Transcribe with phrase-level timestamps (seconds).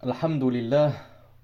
[0.00, 0.92] Alhamdulillah,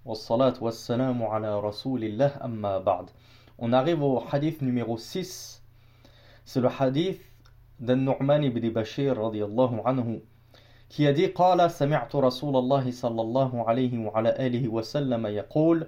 [0.07, 3.11] wassalat wassalamu ala rasulillah amma ba'd.
[3.59, 5.61] On arrive au hadith numéro 6.
[6.45, 7.21] C'est le hadith
[7.81, 10.23] d'un Nu'man ibn Bashir radiyallahu anhu
[10.89, 15.87] qui a dit قال سمعت رسول الله صلى الله عليه وعلى آله وسلم يقول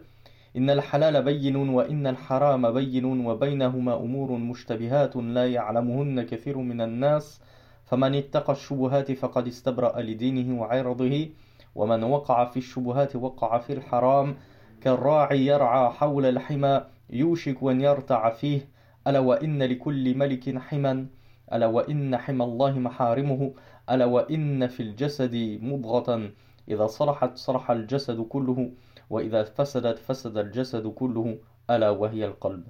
[0.57, 7.41] إن الحلال بين وإن الحرام بين وبينهما أمور مشتبهات لا يعلمهن كثير من الناس
[7.85, 11.29] فمن اتقى الشبهات فقد استبرأ لدينه وعرضه
[11.77, 14.37] ومن وقع في الشبهات وقع في الحرام
[14.81, 18.69] كالراعي يرعى حول الحمى يوشك أن يرتع فيه.
[19.07, 21.07] ألا وإن لكل ملك حما؟
[21.53, 23.53] ألا وإن حمى الله محارمه؟
[23.91, 26.31] ألا وإن في الجسد مضغة؟
[26.69, 28.71] إذا صلحت صلح الجسد كله
[29.11, 31.39] وإذا فسدت فسد الجسد كله
[31.71, 32.65] ألا وهي القلب.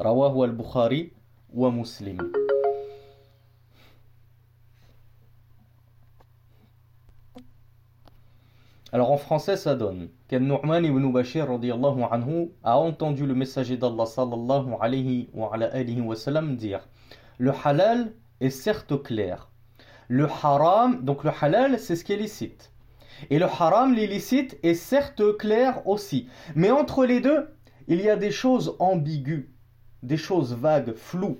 [0.00, 1.12] رواه البخاري
[1.54, 2.45] ومسلم.
[8.92, 14.06] Alors en français, ça donne qu'Al Nu'man ibn Bashir anhu a entendu le messager d'Allah
[14.06, 16.88] sallallahu alayhi wa, alayhi wa sallam dire
[17.38, 19.50] Le halal est certes clair.
[20.06, 22.70] Le haram, donc le halal, c'est ce qui est licite.
[23.28, 26.28] Et le haram, l'illicite, est certes clair aussi.
[26.54, 27.48] Mais entre les deux,
[27.88, 29.48] il y a des choses ambiguës,
[30.04, 31.38] des choses vagues, floues,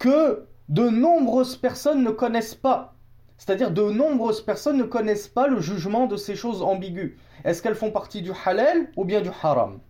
[0.00, 2.96] que de nombreuses personnes ne connaissent pas.
[3.44, 7.10] C'est-à-dire de nombreuses personnes ne connaissent pas le jugement de ces choses ambiguës.
[7.44, 9.80] Est-ce qu'elles font partie du halal ou bien du haram?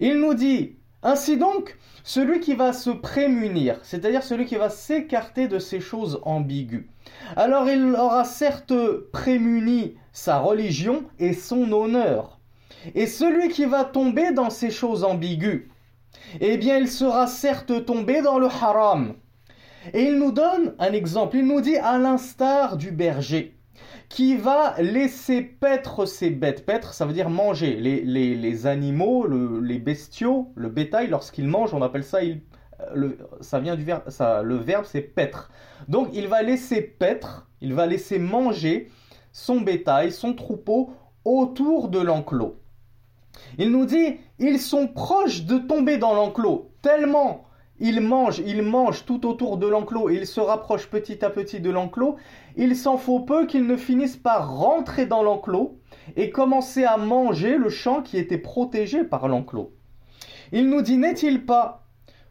[0.00, 5.46] Il nous dit, ainsi donc, celui qui va se prémunir, c'est-à-dire celui qui va s'écarter
[5.46, 6.82] de ces choses ambiguës,
[7.36, 8.74] alors il aura certes
[9.12, 12.40] prémuni sa religion et son honneur.
[12.96, 15.62] Et celui qui va tomber dans ces choses ambiguës,
[16.40, 19.14] eh bien il sera certes tombé dans le haram.
[19.94, 21.36] Et il nous donne un exemple.
[21.36, 23.54] Il nous dit à l'instar du berger
[24.08, 26.64] qui va laisser paître ses bêtes.
[26.64, 27.76] Paître, ça veut dire manger.
[27.76, 29.26] Les, animaux,
[29.60, 32.20] les bestiaux, le bétail, lorsqu'ils mangent, on appelle ça,
[32.94, 35.50] le, ça vient du verbe, ça, le verbe c'est paître.
[35.88, 38.90] Donc il va laisser paître, il va laisser manger
[39.32, 40.90] son bétail, son troupeau
[41.24, 42.56] autour de l'enclos.
[43.58, 47.44] Il nous dit, ils sont proches de tomber dans l'enclos, tellement
[47.80, 51.60] il mange, il mange tout autour de l'enclos et il se rapproche petit à petit
[51.60, 52.16] de l'enclos.
[52.56, 55.78] Il s'en faut peu qu'il ne finisse par rentrer dans l'enclos
[56.16, 59.72] et commencer à manger le champ qui était protégé par l'enclos.
[60.52, 61.84] Il nous dit, n'est-il pas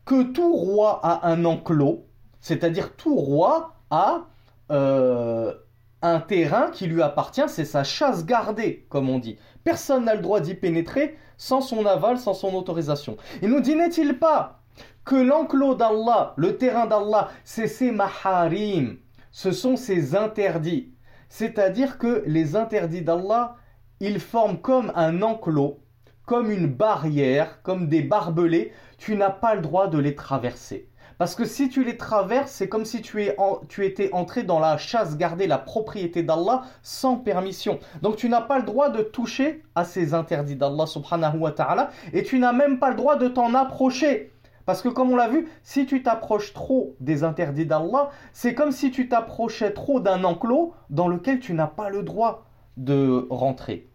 [0.05, 2.05] que tout roi a un enclos,
[2.39, 4.27] c'est-à-dire tout roi a
[4.71, 5.53] euh,
[6.01, 9.37] un terrain qui lui appartient, c'est sa chasse gardée, comme on dit.
[9.63, 13.17] Personne n'a le droit d'y pénétrer sans son aval, sans son autorisation.
[13.41, 14.61] Il nous dit, n'est-il pas
[15.07, 18.97] que l'enclos d'Allah, le terrain d'Allah, c'est ses maharim,
[19.31, 20.93] ce sont ses interdits.
[21.29, 23.55] C'est-à-dire que les interdits d'Allah,
[24.01, 25.79] ils forment comme un enclos,
[26.25, 30.89] comme une barrière, comme des barbelés, tu n'as pas le droit de les traverser.
[31.17, 33.29] Parce que si tu les traverses, c'est comme si tu,
[33.69, 37.79] tu étais entré dans la chasse gardée, la propriété d'Allah, sans permission.
[38.01, 41.89] Donc tu n'as pas le droit de toucher à ces interdits d'Allah subhanahu wa ta'ala,
[42.13, 44.33] et tu n'as même pas le droit de t'en approcher.
[44.67, 48.73] Parce que comme on l'a vu, si tu t'approches trop des interdits d'Allah, c'est comme
[48.73, 52.45] si tu t'approchais trop d'un enclos dans lequel tu n'as pas le droit
[52.75, 53.87] de rentrer.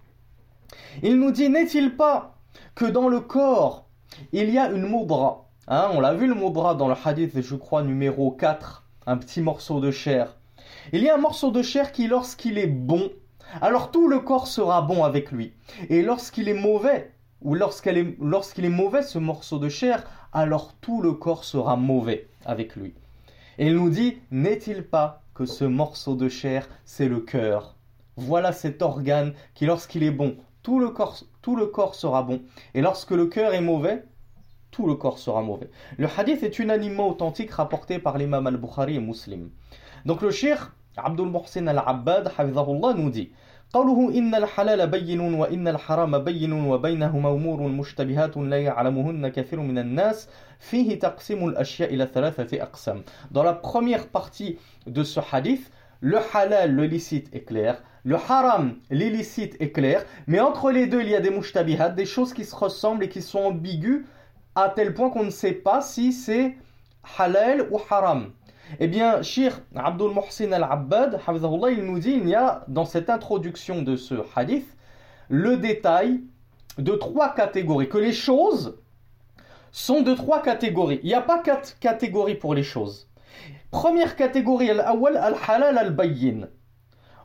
[1.03, 2.39] Il nous dit, n'est-il pas
[2.75, 3.85] que dans le corps,
[4.33, 5.45] il y a une moudra?
[5.69, 9.43] Hein, On l'a vu le moudra dans le hadith, je crois, numéro 4, un petit
[9.43, 10.39] morceau de chair.
[10.95, 13.11] Il y a un morceau de chair qui, lorsqu'il est bon,
[13.61, 15.53] alors tout le corps sera bon avec lui.
[15.91, 17.13] Et lorsqu'il est mauvais,
[17.43, 21.77] ou lorsqu'il est, lorsqu'il est mauvais ce morceau de chair, alors tout le corps sera
[21.77, 22.95] mauvais avec lui.
[23.59, 27.77] Et il nous dit, n'est-il pas que ce morceau de chair, c'est le cœur?
[28.17, 32.43] Voilà cet organe qui, lorsqu'il est bon, tout le, corps, sera bon.
[32.75, 34.05] Et lorsque le cœur est mauvais,
[34.71, 35.71] tout le corps sera mauvais.
[35.99, 39.51] Le hadith est unanimement authentique rapporté par l'imam al-Bukhari et Muslim.
[40.07, 42.33] Donc le shir Abdul Muhsin al-Abbad,
[42.97, 43.33] nous dit
[43.73, 50.29] قوله إن الحلال بين وإن الحرام بين وبينهما أمور مشتبهات لا يعلمهن كثير من الناس
[50.59, 55.71] فيه تقسيم الأشياء إلى ثلاثة أقسام Dans la première partie de ce hadith,
[56.01, 61.01] le halal, le licite est clair, le haram, l'illicite est clair, mais entre les deux,
[61.01, 64.05] il y a des mushtabihat, des choses qui se ressemblent et qui sont ambiguës
[64.55, 66.57] à tel point qu'on ne sait pas si c'est
[67.19, 68.33] halal ou haram.
[68.81, 71.21] Eh bien, Shir Abdul Muhsin al-Abbad,
[71.71, 74.67] il nous dit il y a dans cette introduction de ce hadith
[75.29, 76.21] le détail
[76.79, 78.79] de trois catégories, que les choses
[79.73, 81.01] sont de trois catégories.
[81.03, 83.11] Il n'y a pas quatre catégories pour les choses.
[83.71, 86.49] Première catégorie, al-awwal al-halal al-bayyin.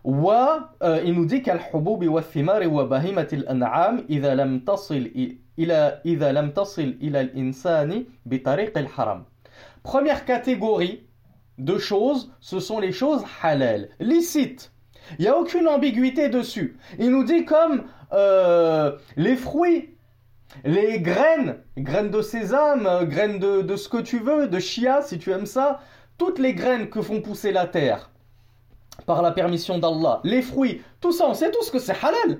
[0.05, 5.11] il nous dit qu'al-hubub wa thimar wa bahimat al-an'am idha lam tasil
[5.57, 9.23] ila idha lam tasil ila al-insani bi tariq al-haram.
[9.83, 11.07] Première catégorie
[11.57, 14.71] de choses, ce sont les choses halal, licites.
[15.17, 16.77] Il n'y a aucune ambiguïté dessus.
[16.99, 19.95] Il nous dit comme euh, les fruits,
[20.63, 25.17] les graines, graines de sésame, graines de, de, ce que tu veux, de chia si
[25.17, 25.79] tu aimes ça,
[26.17, 28.11] toutes les graines que font pousser la terre
[29.05, 32.39] par la permission d'Allah, les fruits, tout ça, on sait tous que c'est halal.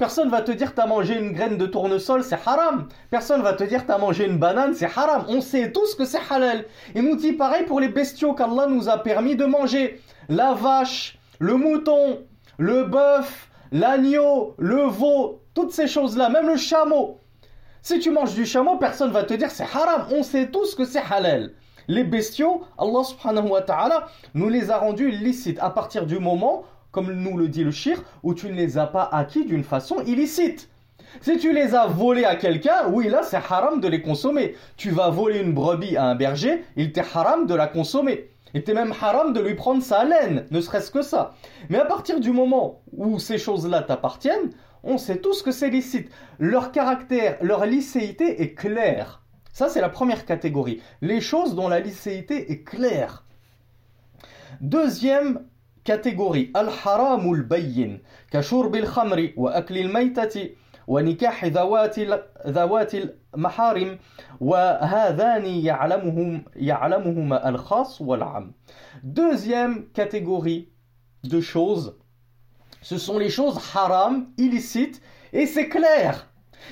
[0.00, 2.88] Personne va te dire t'as mangé une graine de tournesol, c'est haram.
[3.10, 5.26] Personne va te dire t'as mangé une banane, c'est haram.
[5.28, 6.64] On sait tous que c'est halal.
[6.94, 10.00] Il nous dit pareil pour les bestiaux qu'Allah nous a permis de manger.
[10.30, 12.24] La vache, le mouton,
[12.56, 17.20] le bœuf, l'agneau, le veau, toutes ces choses-là, même le chameau.
[17.82, 20.06] Si tu manges du chameau, personne va te dire c'est haram.
[20.12, 21.52] On sait tous que c'est halal.
[21.88, 27.48] Les bestiaux, Allah nous les a rendus licites à partir du moment comme nous le
[27.48, 30.68] dit le shir, où tu ne les as pas acquis d'une façon illicite.
[31.20, 34.54] Si tu les as volés à quelqu'un, oui, là, c'est haram de les consommer.
[34.76, 38.30] Tu vas voler une brebis à un berger, il t'est haram de la consommer.
[38.54, 41.34] Il t'est même haram de lui prendre sa laine, ne serait-ce que ça.
[41.68, 44.50] Mais à partir du moment où ces choses-là t'appartiennent,
[44.82, 46.10] on sait tous que c'est licite.
[46.38, 49.22] Leur caractère, leur licéité est claire.
[49.52, 50.82] Ça, c'est la première catégorie.
[51.00, 53.24] Les choses dont la licéité est claire.
[54.60, 55.44] Deuxième
[55.90, 60.50] catégorie الحرام البين كشرب الخمر وأكل الميتة
[60.86, 61.96] ونكاح ذوات
[62.46, 63.98] ذوات المحارم
[64.40, 68.52] وهذان يعلمهم يعلمهما الخاص والعام.
[69.02, 70.68] Deuxième catégorie
[71.24, 71.98] de choses,
[72.82, 75.02] ce sont les choses haram, illicites,
[75.32, 76.28] et c'est clair.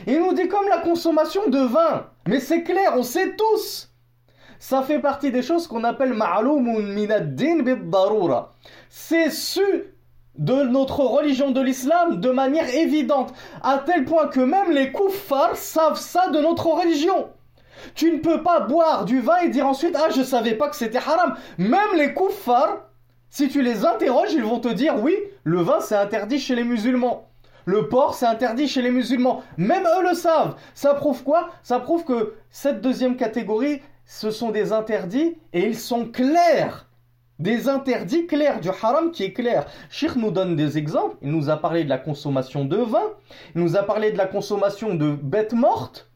[0.06, 3.87] Il nous dit comme la consommation de vin, mais c'est clair, on sait tous.
[4.68, 8.52] Ça fait partie des choses qu'on appelle ma'loumun min ad-din bid-darura
[8.90, 9.62] c'est su
[10.34, 13.32] de notre religion de l'islam de manière évidente,
[13.62, 17.30] à tel point que même les kuffars savent ça de notre religion.
[17.94, 20.76] Tu ne peux pas boire du vin et dire ensuite Ah, je savais pas que
[20.76, 21.34] c'était haram.
[21.56, 22.90] Même les kuffars,
[23.30, 26.64] si tu les interroges, ils vont te dire Oui, le vin c'est interdit chez les
[26.64, 27.30] musulmans.
[27.64, 29.42] Le porc c'est interdit chez les musulmans.
[29.56, 30.56] Même eux le savent.
[30.74, 31.48] Ça prouve quoi?
[31.62, 36.86] Ça prouve que cette deuxième catégorie, ce sont des interdits et ils sont clairs
[37.38, 39.66] des interdits clairs, du haram qui est clair.
[39.90, 41.16] Sheikh nous donne des exemples.
[41.22, 43.12] Il nous a parlé de la consommation de vin.
[43.54, 46.10] Il nous a parlé de la consommation de bêtes mortes.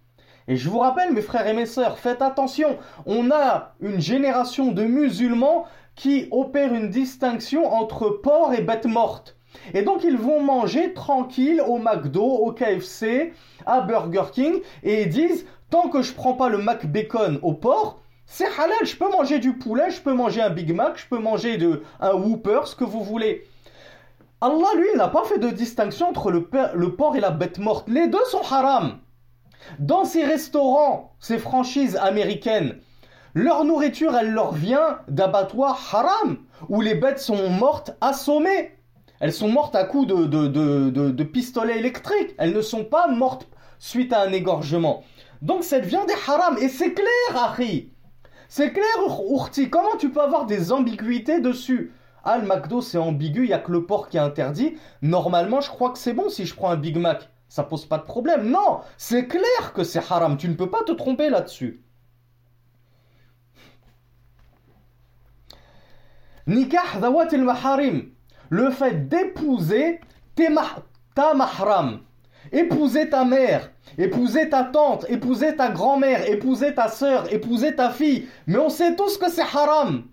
[0.49, 2.77] Et je vous rappelle, mes frères et mes sœurs, faites attention.
[3.07, 9.37] On a une génération de musulmans qui opèrent une distinction entre porc et bêtes mortes.
[9.75, 13.33] Et donc ils vont manger tranquille au McDo, au KFC,
[13.67, 17.55] à Burger King, et ils disent, tant que je prends pas le Mac Bacon au
[17.55, 21.09] porc, c'est halal, je peux manger du poulet, je peux manger un Big Mac, je
[21.09, 23.45] peux manger de, un Whooper, ce que vous voulez.
[24.43, 27.89] Allah, lui, n'a pas fait de distinction entre le, porc et la bête morte.
[27.89, 28.99] Les deux sont haram.
[29.79, 32.79] Dans ces restaurants, ces franchises américaines,
[33.33, 36.37] leur nourriture, elle leur vient d'abattoirs haram,
[36.69, 38.73] où les bêtes sont mortes assommées.
[39.21, 42.35] Elles sont mortes à coups de, de, de, de pistolet électrique.
[42.37, 43.49] Elles ne sont pas mortes
[43.79, 45.03] suite à un égorgement.
[45.43, 46.57] Donc cette viande est haram.
[46.59, 47.93] Et c'est clair, Harry.
[48.49, 51.93] C'est clair, Ourti, comment tu peux avoir des ambiguïtés dessus?
[52.25, 54.77] Ah, le McDo, c'est ambigu, il n'y a que le porc qui est interdit.
[55.03, 57.29] Normalement, je crois que c'est bon si je prends un Big Mac.
[57.49, 58.49] Ça pose pas de problème.
[58.49, 60.37] Non, c'est clair que c'est haram.
[60.37, 61.83] Tu ne peux pas te tromper là-dessus.
[66.47, 68.11] Nikah dawat al-maharim.
[68.49, 70.01] Le fait d'épouser
[71.15, 72.01] ta mahram.
[72.51, 78.27] Épouser ta mère, épouser ta tante, épouser ta grand-mère, épouser ta sœur, épouser ta fille.
[78.47, 80.05] Mais on sait tous que c'est haram.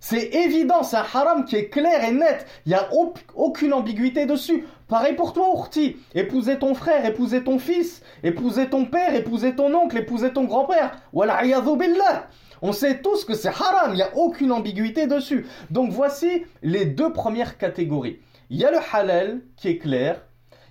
[0.00, 2.46] C'est évident, c'est un haram qui est clair et net.
[2.66, 2.88] Il n'y a
[3.34, 4.64] aucune ambiguïté dessus.
[4.86, 5.96] Pareil pour toi, Ourti.
[6.14, 11.00] Épouser ton frère, épouser ton fils, épouser ton père, épouser ton oncle, épouser ton grand-père.
[11.12, 12.28] Billah.
[12.60, 15.46] On sait tous que c'est haram, il n'y a aucune ambiguïté dessus.
[15.70, 18.20] Donc voici les deux premières catégories.
[18.50, 20.20] Il y a le halal qui est clair,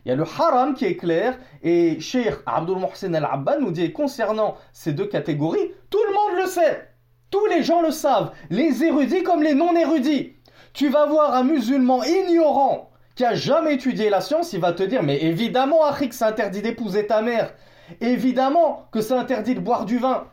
[0.06, 3.94] il y a le haram qui est clair, et Sheikh Abdul Mohsen Al-Abban nous dit
[3.94, 6.90] concernant ces deux catégories, tout le monde le sait.
[7.32, 10.36] Tous les gens le savent, les érudits comme les non-érudits.
[10.74, 14.84] Tu vas voir un musulman ignorant qui a jamais étudié la science, il va te
[14.84, 17.54] dire mais évidemment, Achik, c'est interdit d'épouser ta mère.
[18.02, 20.28] Évidemment que c'est interdit de boire du vin.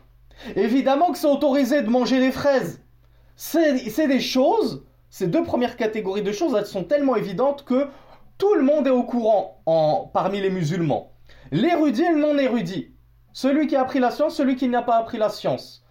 [0.55, 2.81] Évidemment que c'est autorisé de manger des fraises.
[3.35, 7.87] C'est des choses, ces deux premières catégories de choses, elles sont tellement évidentes que
[8.40, 11.12] tout le monde est au courant en, parmi les musulmans.
[11.50, 12.94] L'érudit et le non érudit.
[13.32, 15.82] Celui qui a appris la science, celui qui n'a pas appris la science.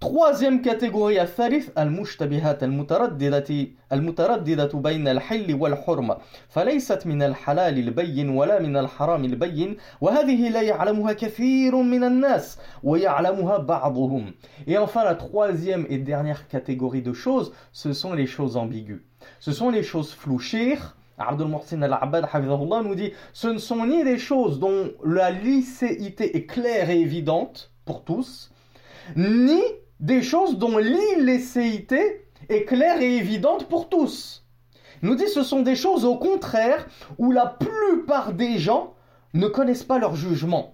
[0.00, 6.16] Troisième catégorie, الثالث المشتبهات المترددة المترددة بين الحل والحرمة
[6.48, 13.58] فليست من الحلال البين ولا من الحرام البين وهذه لا يعلمها كثير من الناس ويعلمها
[13.58, 14.32] بعضهم.
[14.66, 19.02] Et enfin la troisième et dernière catégorie de choses, ce sont les choses ambiguës.
[19.45, 20.39] Ce sont les choses floues.
[20.39, 20.79] Cheikh
[21.19, 22.27] Muhsin al-Abbad
[22.83, 27.71] nous dit ce ne sont ni des choses dont la licéité est claire et évidente
[27.85, 28.51] pour tous,
[29.15, 29.61] ni
[29.99, 34.47] des choses dont l'illécéité est claire et évidente pour tous.
[35.03, 36.87] Il nous dit ce sont des choses au contraire
[37.19, 38.95] où la plupart des gens
[39.35, 40.73] ne connaissent pas leur jugement.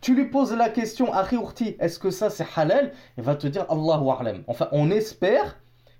[0.00, 2.90] Tu lui poses la question, Urti, est-ce que ça c'est halal?
[3.16, 4.42] Il va te dire Allahu A'lam.
[4.48, 5.56] Enfin, on espère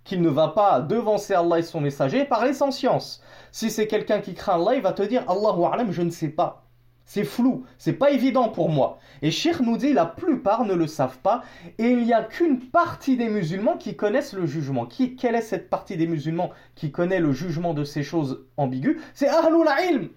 [0.09, 3.23] qu'il ne va pas devancer Allah et son messager parler sans science.
[3.53, 6.31] Si c'est quelqu'un qui craint Allah, il va te dire Allahu A'lam, je ne sais
[6.31, 6.65] pas.
[7.05, 8.99] C'est flou, c'est pas évident pour moi.
[9.21, 11.43] Et Sheikh nous dit la plupart ne le savent pas
[11.79, 14.87] et il n'y a qu'une partie des musulmans qui connaissent le jugement.
[14.87, 18.97] Qui, quelle est cette partie des musulmans qui connaît le jugement de ces choses ambiguës?
[19.13, 20.09] C'est Ahlul Ilm,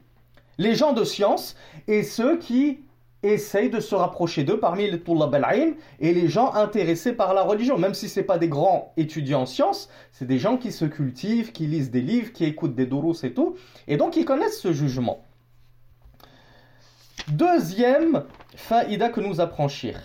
[0.58, 1.58] les gens de science
[1.88, 2.80] et ceux qui
[3.24, 7.44] essayent de se rapprocher d'eux parmi les Tullab al et les gens intéressés par la
[7.44, 7.78] religion.
[7.78, 11.52] Même si ce pas des grands étudiants en sciences, c'est des gens qui se cultivent,
[11.52, 13.56] qui lisent des livres, qui écoutent des dourous et tout.
[13.88, 15.26] Et donc ils connaissent ce jugement.
[17.28, 18.24] Deuxième
[18.56, 20.00] faïda que nous apprend Shir.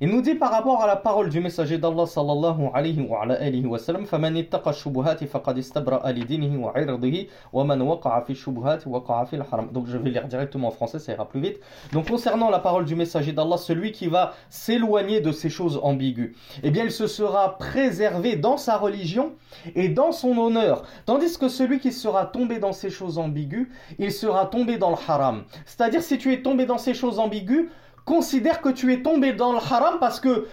[0.00, 3.34] Il nous dit par rapport à la parole du messager d'Allah sallallahu alayhi wa ala
[3.34, 9.24] alihi wa sallam فَمَنِ اتَّقَى الشُّبُهَاتِ فَقَدْ اسْتَبْرَأَ لِدِينِهِ وَعِرْضِهِ وَمَنْ وَقَعَ فِي الشُّبُهَاتِ وَقَعَ
[9.24, 11.60] فِي الْحَرَمِ Donc je vais lire directement en français, ça ira plus vite.
[11.92, 16.32] Donc concernant la parole du messager d'Allah, celui qui va s'éloigner de ces choses ambiguës,
[16.64, 19.32] eh bien il se sera préservé dans sa religion
[19.76, 20.82] et dans son honneur.
[21.06, 23.68] Tandis que celui qui sera tombé dans ces choses ambiguës,
[24.00, 25.44] il sera tombé dans le haram.
[25.66, 27.68] C'est-à-dire si tu es tombé dans ces choses ambiguës,
[28.09, 30.47] considère que tu es tombé dans le haram parce que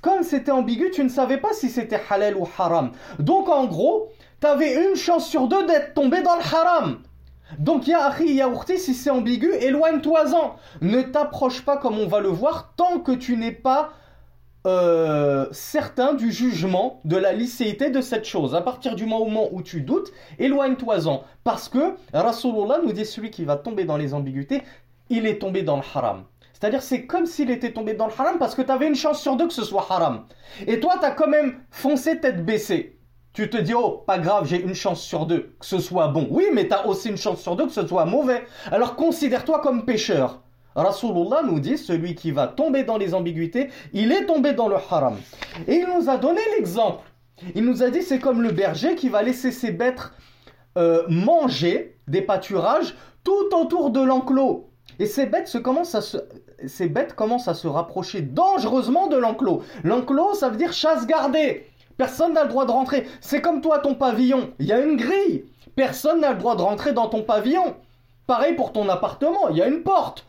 [0.00, 2.92] comme c'était ambigu, tu ne savais pas si c'était halal ou haram.
[3.18, 4.10] Donc en gros,
[4.40, 6.98] tu avais une chance sur deux d'être tombé dans le haram.
[7.58, 8.48] Donc ya akhi, ya
[8.78, 10.54] si c'est ambigu, éloigne-toi-en.
[10.82, 13.90] Ne t'approche pas comme on va le voir tant que tu n'es pas
[14.64, 18.54] euh, certain du jugement, de la licéité de cette chose.
[18.54, 21.24] À partir du moment où tu doutes, éloigne-toi-en.
[21.42, 24.62] Parce que Rasulullah nous dit celui qui va tomber dans les ambiguïtés,
[25.10, 26.24] il est tombé dans le haram.
[26.64, 29.20] C'est-à-dire c'est comme s'il était tombé dans le haram parce que tu avais une chance
[29.20, 30.24] sur deux que ce soit haram.
[30.66, 32.98] Et toi, tu as quand même foncé tête baissée.
[33.34, 36.26] Tu te dis, oh, pas grave, j'ai une chance sur deux que ce soit bon.
[36.30, 38.46] Oui, mais tu as aussi une chance sur deux que ce soit mauvais.
[38.72, 40.40] Alors considère-toi comme pécheur.
[40.74, 44.76] Rasulullah nous dit, celui qui va tomber dans les ambiguïtés, il est tombé dans le
[44.76, 45.18] haram.
[45.68, 47.04] Et il nous a donné l'exemple.
[47.54, 50.12] Il nous a dit, c'est comme le berger qui va laisser ses bêtes
[50.78, 54.70] euh, manger des pâturages tout autour de l'enclos.
[54.98, 56.18] Et ces bêtes, se commencent à se,
[56.66, 59.62] ces bêtes commencent à se rapprocher dangereusement de l'enclos.
[59.82, 61.66] L'enclos, ça veut dire chasse gardée.
[61.96, 63.06] Personne n'a le droit de rentrer.
[63.20, 64.52] C'est comme toi, ton pavillon.
[64.58, 65.44] Il y a une grille.
[65.76, 67.76] Personne n'a le droit de rentrer dans ton pavillon.
[68.26, 69.48] Pareil pour ton appartement.
[69.50, 70.26] Il y a une porte.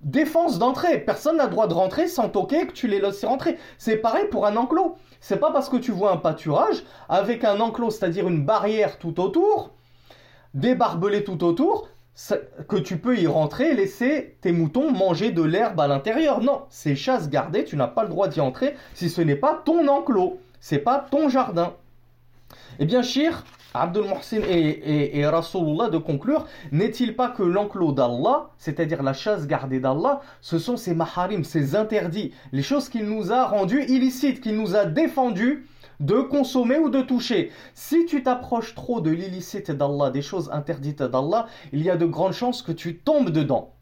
[0.00, 0.98] Défense d'entrée.
[0.98, 3.58] Personne n'a le droit de rentrer sans toquer que tu les laisses rentrer.
[3.78, 4.96] C'est pareil pour un enclos.
[5.20, 9.20] C'est pas parce que tu vois un pâturage avec un enclos, c'est-à-dire une barrière tout
[9.20, 9.72] autour,
[10.54, 11.88] des barbelés tout autour,
[12.66, 16.40] que tu peux y rentrer laisser tes moutons manger de l'herbe à l'intérieur.
[16.40, 19.62] Non, c'est chasse gardée, tu n'as pas le droit d'y entrer si ce n'est pas
[19.64, 21.74] ton enclos, c'est pas ton jardin.
[22.80, 28.50] Eh bien, Shir, Abdul Muhsin et, et, Rasulullah de conclure, n'est-il pas que l'enclos d'Allah,
[28.58, 33.32] c'est-à-dire la chasse gardée d'Allah, ce sont ses maharim, ses interdits, les choses qu'il nous
[33.32, 35.66] a rendues illicites, qu'il nous a défendues
[36.00, 37.50] de consommer ou de toucher.
[37.74, 42.06] Si tu t'approches trop de l'illicite d'Allah, des choses interdites d'Allah, il y a de
[42.06, 43.74] grandes chances que tu tombes dedans.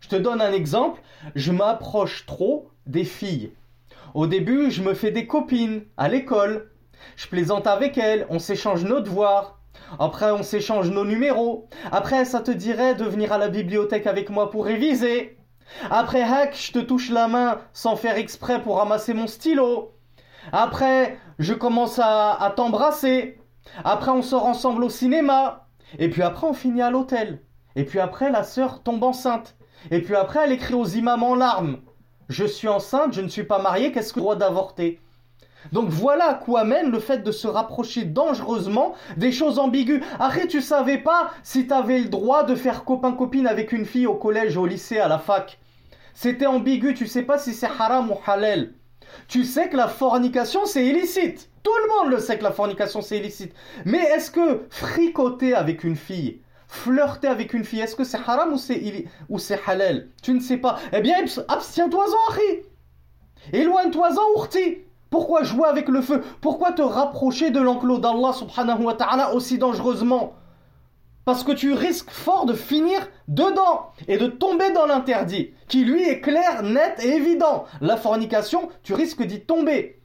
[0.00, 1.00] Je te donne un exemple,
[1.34, 3.52] je m'approche trop des filles.
[4.12, 6.70] Au début, je me fais des copines à l'école.
[7.16, 9.58] Je plaisante avec elles, on s'échange nos devoirs.
[9.98, 11.68] Après, on s'échange nos numéros.
[11.90, 15.36] Après, ça te dirait de venir à la bibliothèque avec moi pour réviser.
[15.90, 19.93] Après, hack, je te touche la main sans faire exprès pour ramasser mon stylo.
[20.52, 23.38] Après, je commence à, t'embrasser.
[23.84, 25.66] Après, on sort ensemble au cinéma.
[25.98, 27.40] Et puis après, on finit à l'hôtel.
[27.76, 29.56] Et puis après, la sœur tombe enceinte.
[29.90, 31.78] Et puis après, elle écrit aux imams en larmes.
[32.28, 35.00] Je suis enceinte, je ne suis pas mariée, qu'est-ce que je droit d'avorter?
[35.72, 40.02] Donc voilà à quoi mène le fait de se rapprocher dangereusement des choses ambiguës.
[40.18, 44.06] Arrête, tu savais pas si tu avais le droit de faire copain-copine avec une fille
[44.06, 45.58] au collège, au lycée, à la fac?
[46.12, 48.72] C'était ambigu, tu sais pas si c'est haram ou halal.
[49.28, 51.50] Tu sais que la fornication c'est illicite.
[51.62, 53.54] Tout le monde le sait que la fornication c'est illicite.
[53.84, 58.52] Mais est-ce que fricoter avec une fille, flirter avec une fille, est-ce que c'est haram
[58.52, 60.08] ou c'est ou c'est halal?
[60.22, 60.78] Tu ne sais pas.
[60.92, 61.16] Eh bien,
[61.48, 62.34] abstiens-toi-en,
[63.52, 64.78] Éloigne-toi-en, ourti.
[65.10, 66.22] Pourquoi jouer avec le feu?
[66.40, 70.34] Pourquoi te rapprocher de l'enclos d'Allah subhanahu wa ta'ala aussi dangereusement?
[71.24, 76.02] Parce que tu risques fort de finir dedans et de tomber dans l'interdit, qui lui
[76.02, 77.64] est clair, net et évident.
[77.80, 80.02] La fornication, tu risques d'y tomber.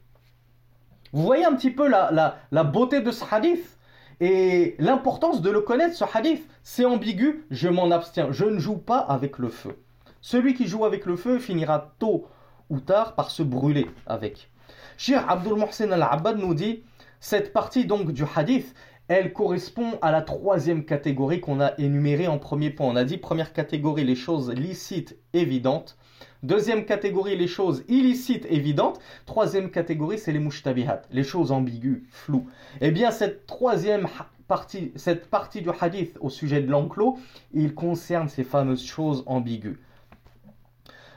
[1.12, 3.78] Vous voyez un petit peu la, la beauté de ce hadith
[4.20, 6.48] et l'importance de le connaître, ce hadith.
[6.62, 9.76] C'est ambigu, je m'en abstiens, je ne joue pas avec le feu.
[10.20, 12.26] Celui qui joue avec le feu finira tôt
[12.68, 14.50] ou tard par se brûler avec.
[14.96, 16.82] Cheikh Abdul Mohsen al-Abbad nous dit
[17.20, 18.74] cette partie donc du hadith,
[19.09, 22.87] elle correspond à la troisième catégorie qu'on a énumérée en premier point.
[22.87, 25.97] On a dit première catégorie les choses licites évidentes.
[26.41, 28.99] Deuxième catégorie les choses illicites évidentes.
[29.25, 32.47] Troisième catégorie c'est les mushtabihat, les choses ambiguës, floues.
[32.81, 34.07] Eh bien cette troisième
[34.47, 37.17] partie, cette partie du hadith au sujet de l'enclos,
[37.53, 39.77] il concerne ces fameuses choses ambiguës.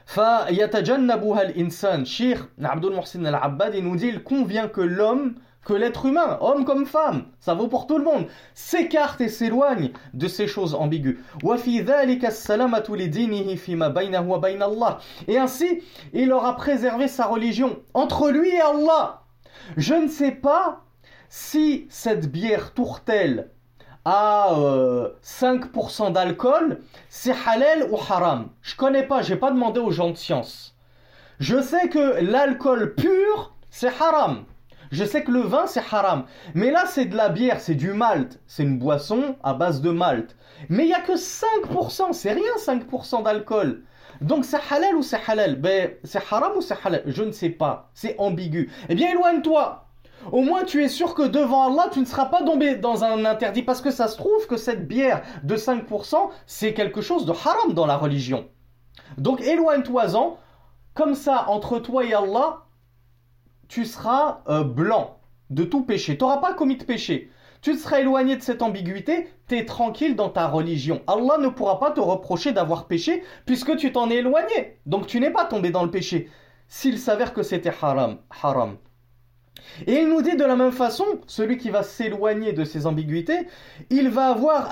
[0.09, 6.38] فيتجنبها الإنسان شيخ عبد المحسن العباد nous dit il convient que l'homme que l'être humain,
[6.40, 10.74] homme comme femme, ça vaut pour tout le monde, s'écarte et s'éloigne de ces choses
[10.74, 11.18] ambiguës.
[15.28, 19.22] Et ainsi, il aura préservé sa religion entre lui et Allah.
[19.76, 20.82] Je ne sais pas
[21.28, 23.50] si cette bière tourtelle
[24.04, 24.50] à
[25.22, 28.50] 5% euh, d'alcool, c'est halal ou haram.
[28.60, 30.76] Je connais pas, j'ai pas demandé aux gens de science.
[31.40, 34.44] Je sais que l'alcool pur, c'est haram.
[34.90, 36.24] Je sais que le vin, c'est haram.
[36.54, 38.40] Mais là, c'est de la bière, c'est du malt.
[38.46, 40.36] C'est une boisson à base de malt.
[40.68, 43.82] Mais il n'y a que 5%, c'est rien 5% d'alcool.
[44.20, 45.56] Donc c'est halal ou c'est halal?
[45.56, 47.02] Ben, C'est haram ou c'est halal?
[47.06, 47.90] Je ne sais pas.
[47.94, 48.70] C'est ambigu.
[48.88, 49.84] Eh bien, éloigne-toi
[50.32, 53.24] au moins tu es sûr que devant Allah, tu ne seras pas tombé dans un
[53.24, 57.32] interdit parce que ça se trouve que cette bière de 5%, c'est quelque chose de
[57.32, 58.48] haram dans la religion.
[59.18, 60.38] Donc éloigne-toi-en,
[60.94, 62.63] comme ça, entre toi et Allah,
[63.68, 65.18] tu seras euh, blanc
[65.50, 66.16] de tout péché.
[66.16, 67.30] Tu n'auras pas commis de péché.
[67.62, 71.00] Tu seras éloigné de cette ambiguïté, tu es tranquille dans ta religion.
[71.06, 74.78] Allah ne pourra pas te reprocher d'avoir péché puisque tu t'en es éloigné.
[74.84, 76.28] Donc tu n'es pas tombé dans le péché.
[76.68, 78.76] S'il s'avère que c'était haram, haram.
[79.86, 83.48] Et il nous dit de la même façon, celui qui va s'éloigner de ces ambiguïtés,
[83.88, 84.70] il va avoir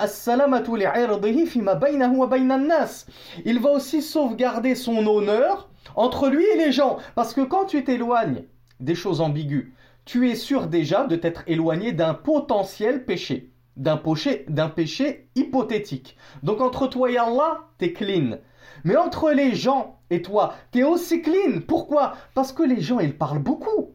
[3.45, 6.97] Il va aussi sauvegarder son honneur entre lui et les gens.
[7.15, 8.43] Parce que quand tu t'éloignes
[8.79, 9.67] des choses ambiguës,
[10.05, 16.17] tu es sûr déjà de t'être éloigné d'un potentiel péché, d'un péché, d'un péché hypothétique.
[16.43, 18.37] Donc entre toi et Allah, t'es clean.
[18.83, 21.61] Mais entre les gens et toi, t'es aussi clean.
[21.67, 22.15] Pourquoi?
[22.33, 23.91] Parce que les gens, ils parlent beaucoup.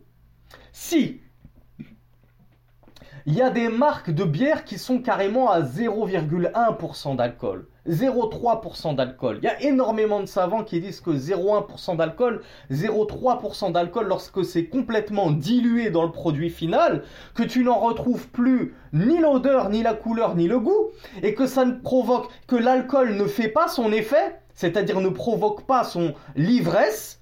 [0.72, 1.20] Si
[3.28, 9.40] il y a des marques de bière qui sont carrément à 0,1% d'alcool, 0,3% d'alcool.
[9.42, 14.68] Il y a énormément de savants qui disent que 0,1% d'alcool, 0,3% d'alcool lorsque c'est
[14.68, 17.02] complètement dilué dans le produit final,
[17.34, 20.88] que tu n'en retrouves plus ni l'odeur, ni la couleur, ni le goût,
[21.22, 25.66] et que ça ne provoque, que l'alcool ne fait pas son effet, c'est-à-dire ne provoque
[25.66, 27.20] pas son l'ivresse,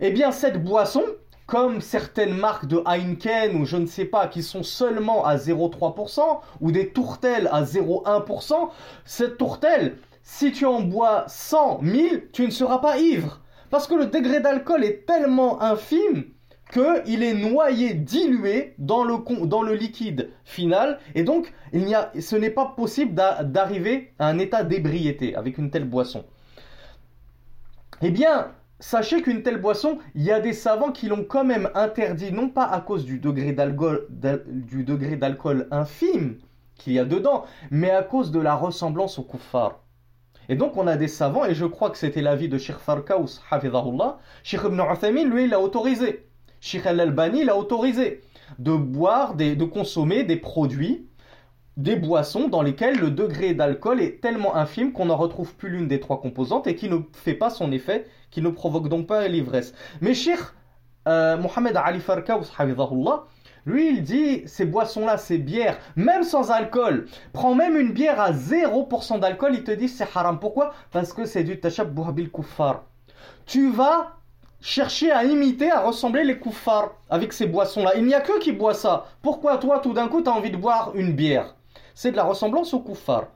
[0.00, 1.04] eh bien cette boisson,
[1.50, 6.20] comme certaines marques de Heineken ou je ne sais pas qui sont seulement à 0,3%
[6.60, 8.70] ou des tourtelles à 0,1%,
[9.04, 13.40] cette tourtelle, si tu en bois 100, 1000, tu ne seras pas ivre.
[13.68, 16.26] Parce que le degré d'alcool est tellement infime
[16.72, 21.00] qu'il est noyé, dilué dans le, dans le liquide final.
[21.16, 25.72] Et donc, il a, ce n'est pas possible d'arriver à un état d'ébriété avec une
[25.72, 26.24] telle boisson.
[28.02, 31.68] Eh bien, Sachez qu'une telle boisson, il y a des savants qui l'ont quand même
[31.74, 34.08] interdit, non pas à cause du degré d'alcool
[35.70, 36.38] infime
[36.76, 39.80] qu'il y a dedans, mais à cause de la ressemblance au kuffar.
[40.48, 43.42] Et donc on a des savants, et je crois que c'était l'avis de Sheikh Farkaus,
[43.50, 46.26] hafidahullah, Sheikh Ibn Uthaymin, lui, il a autorisé.
[46.62, 48.22] Sheikh Al-Albani l'a autorisé
[48.58, 51.06] de boire, de consommer des produits
[51.82, 55.88] des boissons dans lesquelles le degré d'alcool est tellement infime qu'on n'en retrouve plus l'une
[55.88, 59.26] des trois composantes et qui ne fait pas son effet, qui ne provoque donc pas
[59.28, 59.72] l'ivresse.
[60.00, 60.40] Mais Sheikh
[61.08, 62.44] euh, Mohamed Ali Farkaous,
[63.66, 68.32] lui il dit ces boissons-là, ces bières, même sans alcool, prends même une bière à
[68.32, 70.38] 0% d'alcool, il te dit c'est haram.
[70.38, 70.74] Pourquoi?
[70.92, 72.84] Parce que c'est du tashabbuh bil kuffar.
[73.46, 74.16] Tu vas
[74.60, 77.92] chercher à imiter, à ressembler les kuffars avec ces boissons-là.
[77.96, 79.06] Il n'y a que qui boit ça.
[79.22, 81.54] Pourquoi toi, tout d'un coup, tu as envie de boire une bière?
[82.00, 83.26] C'est de la ressemblance au kuffar.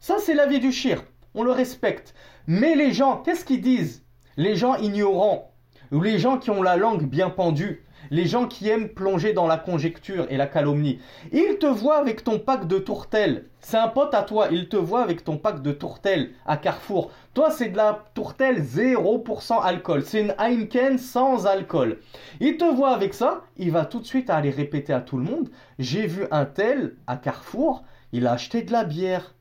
[0.00, 1.04] Ça, c'est l'avis du shir.
[1.34, 2.14] On le respecte.
[2.46, 4.02] Mais les gens, qu'est-ce qu'ils disent?
[4.38, 5.52] Les gens ignorants,
[5.92, 9.46] ou les gens qui ont la langue bien pendue, les gens qui aiment plonger dans
[9.46, 11.00] la conjecture et la calomnie.
[11.32, 13.44] Il te voit avec ton pack de tourtelles.
[13.60, 17.10] C'est un pote à toi, il te voit avec ton pack de tourtelles à Carrefour.
[17.34, 20.02] Toi, c'est de la tourtelle 0% alcool.
[20.02, 21.98] C'est une Heineken sans alcool.
[22.40, 25.24] Il te voit avec ça, il va tout de suite aller répéter à tout le
[25.24, 29.34] monde J'ai vu un tel à Carrefour, il a acheté de la bière.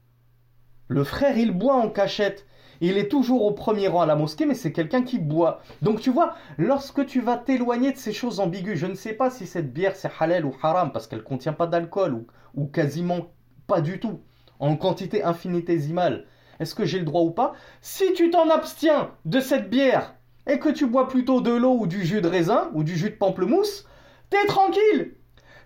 [0.87, 2.47] Le frère, il boit en cachette.
[2.81, 5.61] Il est toujours au premier rang à la mosquée, mais c'est quelqu'un qui boit.
[5.83, 9.29] Donc tu vois, lorsque tu vas t'éloigner de ces choses ambiguës, je ne sais pas
[9.29, 12.65] si cette bière c'est halal ou haram parce qu'elle ne contient pas d'alcool ou, ou
[12.65, 13.31] quasiment
[13.67, 14.21] pas du tout,
[14.59, 16.25] en quantité infinitésimale.
[16.59, 17.53] Est-ce que j'ai le droit ou pas?
[17.81, 20.15] Si tu t'en abstiens de cette bière
[20.47, 23.11] et que tu bois plutôt de l'eau ou du jus de raisin ou du jus
[23.11, 23.85] de pamplemousse,
[24.31, 25.13] t'es tranquille.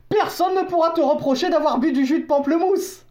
[0.10, 3.06] Personne ne pourra te reprocher d'avoir bu du jus de pamplemousse.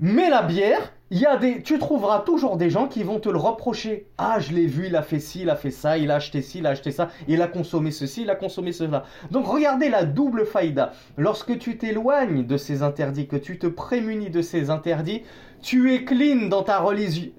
[0.00, 1.24] Mais la bière, y
[1.62, 4.08] tu trouveras toujours des gens qui vont te le reprocher.
[4.18, 6.42] Ah, je l'ai vu, il a fait ci, il a fait ça, il a acheté
[6.42, 9.04] ci, il a acheté ça, il a consommé ceci, il a consommé cela.
[9.30, 10.92] Donc regardez la double faïda.
[11.16, 15.22] Lorsque tu t'éloignes de ces interdits, que tu te prémunis de ces interdits,
[15.62, 16.84] tu es clean dans ta,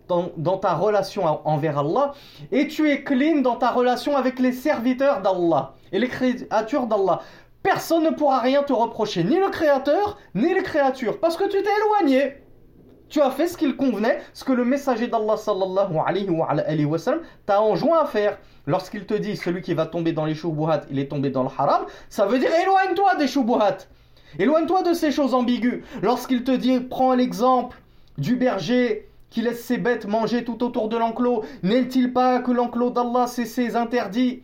[0.08, 2.14] dans, ta relation envers Allah
[2.52, 7.22] et tu es clean dans ta relation avec les serviteurs d'Allah et les créatures d'Allah.
[7.66, 11.64] Personne ne pourra rien te reprocher, ni le créateur, ni les créatures, parce que tu
[11.64, 12.36] t'es éloigné.
[13.10, 17.22] Tu as fait ce qu'il convenait, ce que le messager d'Allah sallallahu alayhi wa, sallam
[17.48, 18.38] t'a enjoint à faire.
[18.68, 21.50] Lorsqu'il te dit celui qui va tomber dans les shubuhat, il est tombé dans le
[21.58, 23.78] haram, ça veut dire éloigne-toi des shubuhat.
[24.38, 25.84] Éloigne-toi de ces choses ambiguës.
[26.04, 27.82] Lorsqu'il te dit prends l'exemple
[28.20, 32.92] du berger qui laisse ses bêtes manger tout autour de l'enclos, n'est-il pas que l'enclos
[32.92, 34.44] d'Allah c'est ses interdits?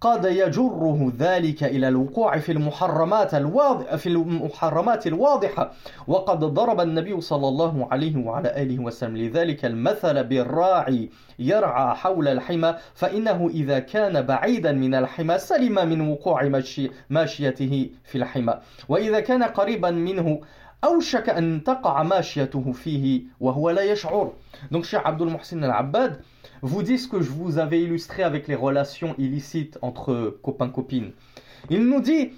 [0.00, 5.72] قد يجره ذلك إلى الوقوع في المحرمات الواضحة في المحرمات الواضحة.
[6.06, 12.74] وقد ضرب النبي صلى الله عليه وعلى آله وسلم لذلك المثل بالراعي يرعى حول الحمى.
[12.94, 18.54] فإنه إذا كان بعيدا من الحمى سلم من وقوع ماشي ماشيته في الحمى.
[18.88, 20.40] وإذا كان قريبا منه
[20.84, 24.32] أوشك أن تقع ماشيته فيه وهو لا يشعر.
[24.72, 26.20] Donc cher Abdul Mohsin al-Abbad
[26.62, 31.12] vous dit ce que je vous avais illustré avec les relations illicites entre copains-copines.
[31.68, 32.32] Il nous dit,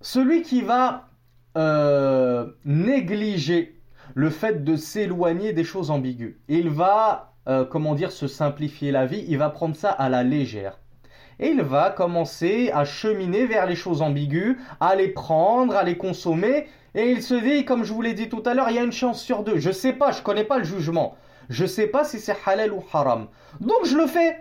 [0.00, 1.08] celui qui va
[1.56, 3.80] euh, négliger
[4.14, 9.06] le fait de s'éloigner des choses ambiguës, il va, euh, comment dire, se simplifier la
[9.06, 10.78] vie, il va prendre ça à la légère.
[11.40, 15.96] Et il va commencer à cheminer vers les choses ambiguës, à les prendre, à les
[15.96, 18.78] consommer, et il se dit, comme je vous l'ai dit tout à l'heure, il y
[18.78, 19.58] a une chance sur deux.
[19.58, 21.16] Je sais pas, je connais pas le jugement.
[21.48, 23.28] Je sais pas si c'est halal ou haram.
[23.60, 24.36] Donc je le fais.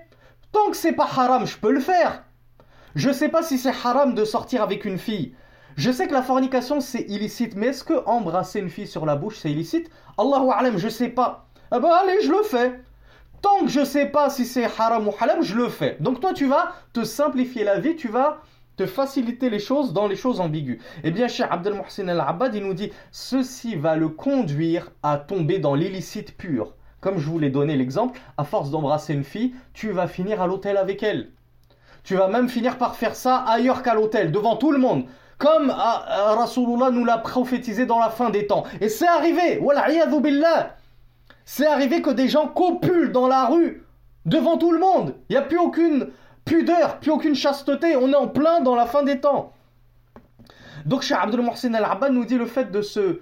[0.52, 2.24] Tant que c'est pas haram, je peux le faire.
[2.96, 5.36] Je sais pas si c'est haram de sortir avec une fille.
[5.76, 9.16] Je sais que la fornication c'est illicite, mais est-ce que embrasser une fille sur la
[9.16, 9.90] bouche c'est illicite?
[10.18, 11.48] Allahu alam, je sais pas.
[11.72, 12.80] Ah bah allez, je le fais.
[13.42, 15.98] Tant que je sais pas si c'est haram ou halal, je le fais.
[16.00, 18.42] Donc toi tu vas te simplifier la vie, tu vas
[18.78, 20.80] te faciliter les choses dans les choses ambiguës.
[21.04, 25.60] Eh bien, cher Abdel Mohsen Al-Abbad, il nous dit ceci va le conduire à tomber
[25.60, 26.74] dans l'illicite pur.
[27.08, 30.48] Comme je vous l'ai donné l'exemple, à force d'embrasser une fille, tu vas finir à
[30.48, 31.30] l'hôtel avec elle.
[32.04, 35.06] Tu vas même finir par faire ça ailleurs qu'à l'hôtel, devant tout le monde.
[35.38, 38.66] Comme ah, ah, Rasulullah nous l'a prophétisé dans la fin des temps.
[38.82, 39.62] Et c'est arrivé,
[40.22, 40.76] billah.
[41.46, 43.86] C'est arrivé que des gens copulent dans la rue,
[44.26, 45.16] devant tout le monde.
[45.30, 46.10] Il n'y a plus aucune
[46.44, 47.96] pudeur, plus aucune chasteté.
[47.96, 49.54] On est en plein dans la fin des temps.
[50.86, 53.22] Donc, Cheikh Abdul Mohsen Al-Abbad nous dit le fait de se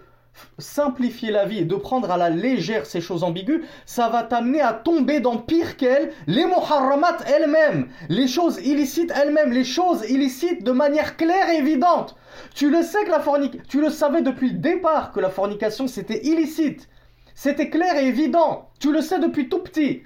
[0.58, 4.62] simplifier la vie et de prendre à la légère ces choses ambiguës, ça va t'amener
[4.62, 10.64] à tomber dans pire qu'elles, les muharramat elles-mêmes, les choses illicites elles-mêmes, les choses illicites
[10.64, 12.16] de manière claire et évidente.
[12.54, 15.88] Tu le sais que la fornication, tu le savais depuis le départ que la fornication
[15.88, 16.90] c'était illicite.
[17.34, 18.70] C'était clair et évident.
[18.80, 20.04] Tu le sais depuis tout petit.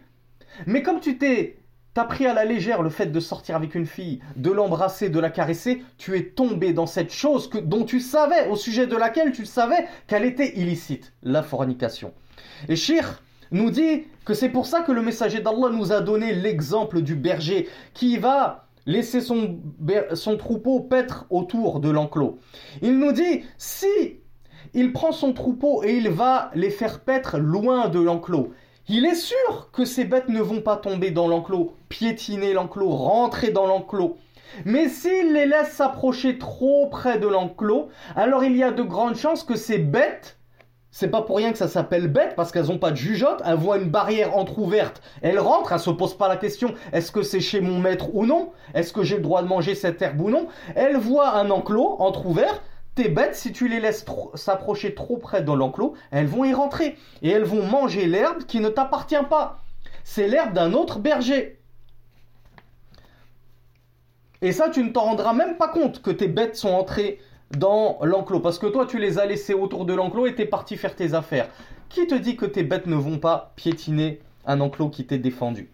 [0.65, 1.58] Mais comme tu t'es
[1.99, 5.19] T'as pris à la légère le fait de sortir avec une fille, de l'embrasser, de
[5.19, 8.95] la caresser, tu es tombé dans cette chose que, dont tu savais, au sujet de
[8.95, 12.13] laquelle tu savais qu'elle était illicite, la fornication.
[12.69, 16.33] Et Shir nous dit que c'est pour ça que le messager d'Allah nous a donné
[16.33, 19.59] l'exemple du berger qui va laisser son,
[20.13, 22.39] son troupeau paître autour de l'enclos.
[22.81, 24.21] Il nous dit, si
[24.73, 28.53] il prend son troupeau et il va les faire paître loin de l'enclos,
[28.89, 33.51] il est sûr que ces bêtes ne vont pas tomber dans l'enclos, piétiner l'enclos, rentrer
[33.51, 34.17] dans l'enclos.
[34.65, 39.15] Mais s'il les laisse s'approcher trop près de l'enclos, alors il y a de grandes
[39.15, 40.37] chances que ces bêtes
[40.89, 43.53] C'est pas pour rien que ça s'appelle bête parce qu'elles ont pas de jugeote, elles
[43.53, 47.41] voient une barrière entr'ouverte, elles rentrent, elles se posent pas la question est-ce que c'est
[47.41, 50.31] chez mon maître ou non Est-ce que j'ai le droit de manger cette herbe ou
[50.31, 52.59] non Elles voient un enclos entr'ouvert,
[52.99, 56.97] tes bêtes, si tu les laisses s'approcher trop près de l'enclos, elles vont y rentrer
[57.21, 59.59] et elles vont manger l'herbe qui ne t'appartient pas.
[60.03, 61.59] C'est l'herbe d'un autre berger.
[64.41, 67.99] Et ça, tu ne t'en rendras même pas compte que tes bêtes sont entrées dans
[68.01, 68.41] l'enclos.
[68.41, 71.13] Parce que toi, tu les as laissés autour de l'enclos et t'es parti faire tes
[71.13, 71.47] affaires.
[71.87, 75.69] Qui te dit que tes bêtes ne vont pas piétiner un enclos qui t'est défendu?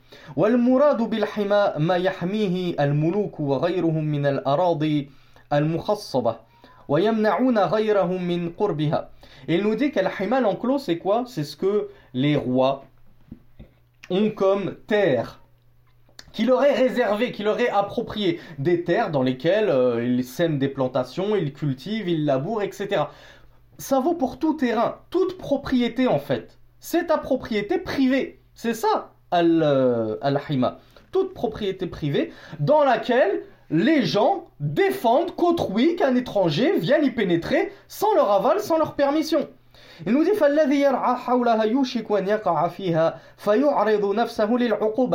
[9.48, 11.24] Il nous dit qu'al-hima, l'enclos, c'est quoi?
[11.28, 12.86] C'est ce que les rois
[14.10, 15.42] ont comme terre
[16.32, 18.40] qui leur est réservé, qui leur est approprié.
[18.60, 23.04] Des terres dans lesquelles euh, ils sèment des plantations, ils cultivent, ils labourent, etc.
[23.78, 26.60] Ça vaut pour tout terrain, toute propriété en fait.
[26.80, 28.42] C'est ta propriété privée.
[28.54, 30.80] C'est ça, euh, al-hima.
[31.12, 38.14] toute propriété privée dans laquelle les gens défendent qu'autrui, qu'un étranger vienne y pénétrer sans
[38.16, 39.48] leur aval, sans leur permission.
[40.06, 40.32] Il nous dit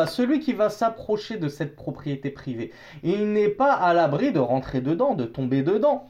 [0.07, 4.81] celui qui va s'approcher de cette propriété privée, il n'est pas à l'abri de rentrer
[4.81, 6.09] dedans, de tomber dedans.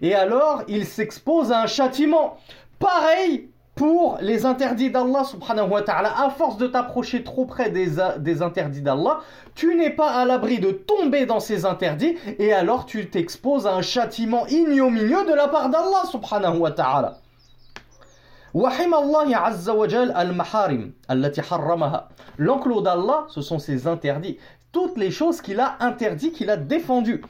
[0.00, 2.38] Et alors, il s'expose à un châtiment.
[2.78, 6.12] Pareil pour les interdits d'Allah subhanahu wa ta'ala.
[6.18, 9.20] À force de t'approcher trop près des, interdits d'Allah,
[9.54, 13.74] tu n'es pas à l'abri de tomber dans ces interdits et alors tu t'exposes à
[13.74, 17.18] un châtiment ignominieux de la part d'Allah subhanahu wa ta'ala.
[22.38, 24.38] L'enclos d'Allah, ce sont ses interdits.
[24.74, 27.22] Toutes les choses qu'il a interdit, qu'il a défendues.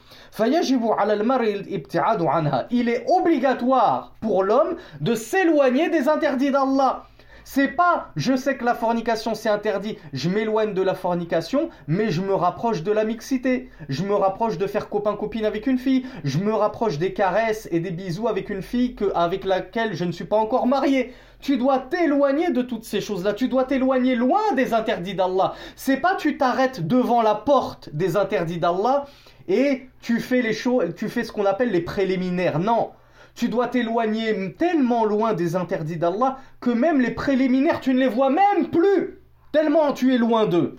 [2.70, 7.04] Il est obligatoire pour l'homme de s'éloigner des interdits d'Allah.
[7.44, 12.08] C'est pas je sais que la fornication c'est interdit, je m'éloigne de la fornication, mais
[12.08, 13.68] je me rapproche de la mixité.
[13.90, 16.06] Je me rapproche de faire copain-copine avec une fille.
[16.24, 20.06] Je me rapproche des caresses et des bisous avec une fille que, avec laquelle je
[20.06, 21.12] ne suis pas encore marié.
[21.44, 23.34] Tu dois t'éloigner de toutes ces choses-là.
[23.34, 25.52] Tu dois t'éloigner loin des interdits d'Allah.
[25.76, 29.04] C'est pas tu t'arrêtes devant la porte des interdits d'Allah
[29.46, 32.58] et tu fais les choses, tu fais ce qu'on appelle les préliminaires.
[32.58, 32.92] Non
[33.34, 38.08] tu dois t'éloigner tellement loin des interdits d'Allah que même les préliminaires, tu ne les
[38.08, 39.18] vois même plus,
[39.52, 40.76] tellement tu es loin d'eux.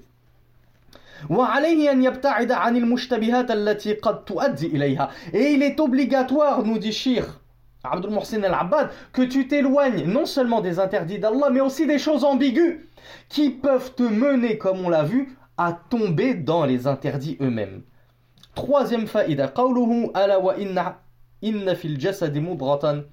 [5.34, 7.42] Et il est obligatoire, nous dit Shir
[7.92, 12.24] Abdul Mohsin al-Abbad, que tu t'éloignes non seulement des interdits d'Allah, mais aussi des choses
[12.24, 12.80] ambiguës
[13.30, 17.84] qui peuvent te mener, comme on l'a vu, à tomber dans les interdits eux-mêmes.
[18.56, 21.02] Troisième faïda, qawluhu ala wa inna,
[21.42, 23.04] inna fil jasadi mudratan.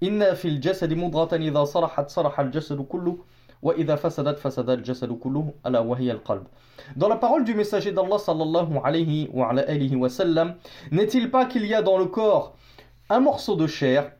[0.00, 3.20] Inna fil jasadi mudratan idha sarahat saraha al jasadu kullu.
[3.62, 6.44] Wa idha fasadat fasada al jasadu kullu ala wa al qalb.
[6.96, 10.54] Dans la parole du messager d'Allah sallallahu alayhi wa wa sallam,
[10.90, 12.54] n'est-il pas qu'il y a dans le corps
[13.10, 14.12] un morceau de chair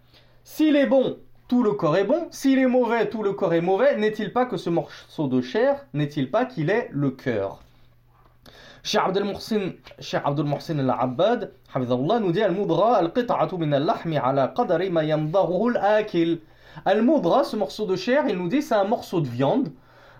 [0.44, 1.18] S'il est bon,
[1.48, 2.28] tout le corps est bon.
[2.30, 3.96] S'il est mauvais, tout le corps est mauvais.
[3.96, 7.62] N'est-il pas que ce morceau de chair, n'est-il pas qu'il est le cœur?
[8.82, 16.40] Cheikh Abdel Mohsin, al-Abbad, nous dit Al-Mudra, al-qita'atu min al-lahmi ala qadari ma al-akil.
[16.84, 19.72] Al-Mudra, ce morceau de chair, il nous dit c'est un morceau de viande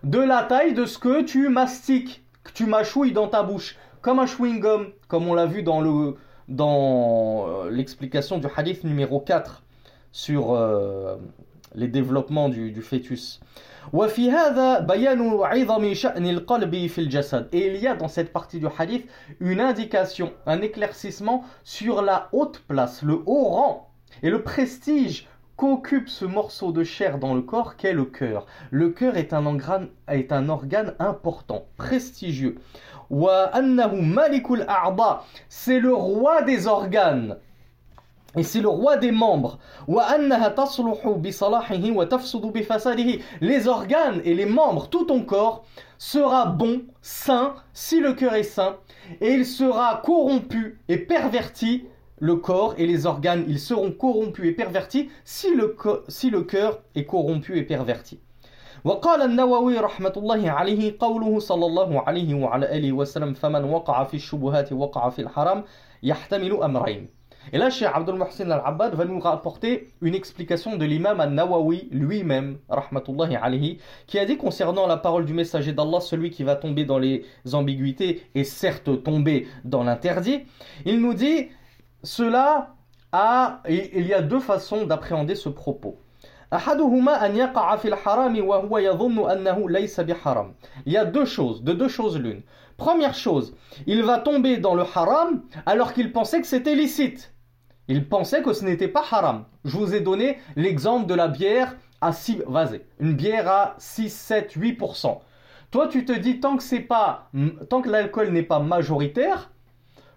[0.03, 4.19] de la taille de ce que tu mastiques, que tu mâchouilles dans ta bouche, comme
[4.19, 6.17] un chewing-gum, comme on l'a vu dans le
[6.49, 9.63] dans euh, l'explication du hadith numéro 4
[10.13, 11.17] sur euh,
[11.75, 13.41] les développements du, du fœtus.
[17.53, 19.09] Et il y a dans cette partie du hadith
[19.41, 23.91] une indication, un éclaircissement sur la haute place, le haut rang
[24.23, 28.47] et le prestige qu'occupe ce morceau de chair dans le corps qu'est le cœur.
[28.71, 32.57] Le cœur est un, organe, est un organe important, prestigieux.
[35.49, 37.37] C'est le roi des organes.
[38.37, 39.61] Et c'est le roi des membres.
[43.41, 45.65] Les organes et les membres, tout ton corps,
[45.97, 48.79] sera bon, sain, si le cœur est sain,
[49.21, 51.85] et il sera corrompu et perverti,
[52.19, 55.77] le corps et les organes, ils seront corrompus et pervertis si le,
[56.09, 58.19] si le cœur est corrompu et perverti.
[58.84, 64.14] وقال النووي رحمة الله عليه قوله صلى الله عليه وعلى آله وسلم فمن وقع في
[64.14, 65.64] الشبهات وقع في الحرام
[66.04, 67.20] يحتمل أمرين
[67.52, 72.60] et là, Cheikh Abdul Muhsin al-Abbad va nous rapporter une explication de l'imam al-Nawawi lui-même,
[72.70, 76.86] rahmatullahi alayhi, qui a dit concernant la parole du messager d'Allah, celui qui va tomber
[76.86, 80.44] dans les ambiguïtés et certes tomber dans l'interdit,
[80.86, 81.48] il nous dit,
[82.04, 82.76] cela
[83.12, 85.98] a, il y a deux façons d'appréhender ce propos.
[90.87, 92.43] Il y a deux choses, de deux choses l'une.
[92.77, 97.35] Première chose, il va tomber dans le haram alors qu'il pensait que c'était licite.
[97.89, 99.45] Il pensait que ce n'était pas haram.
[99.65, 104.11] Je vous ai donné l'exemple de la bière à 6, vas-y, une bière à 6,
[104.11, 105.19] 7, 8%.
[105.71, 107.31] Toi, tu te dis, tant que c'est pas,
[107.69, 109.51] tant que l'alcool n'est pas majoritaire,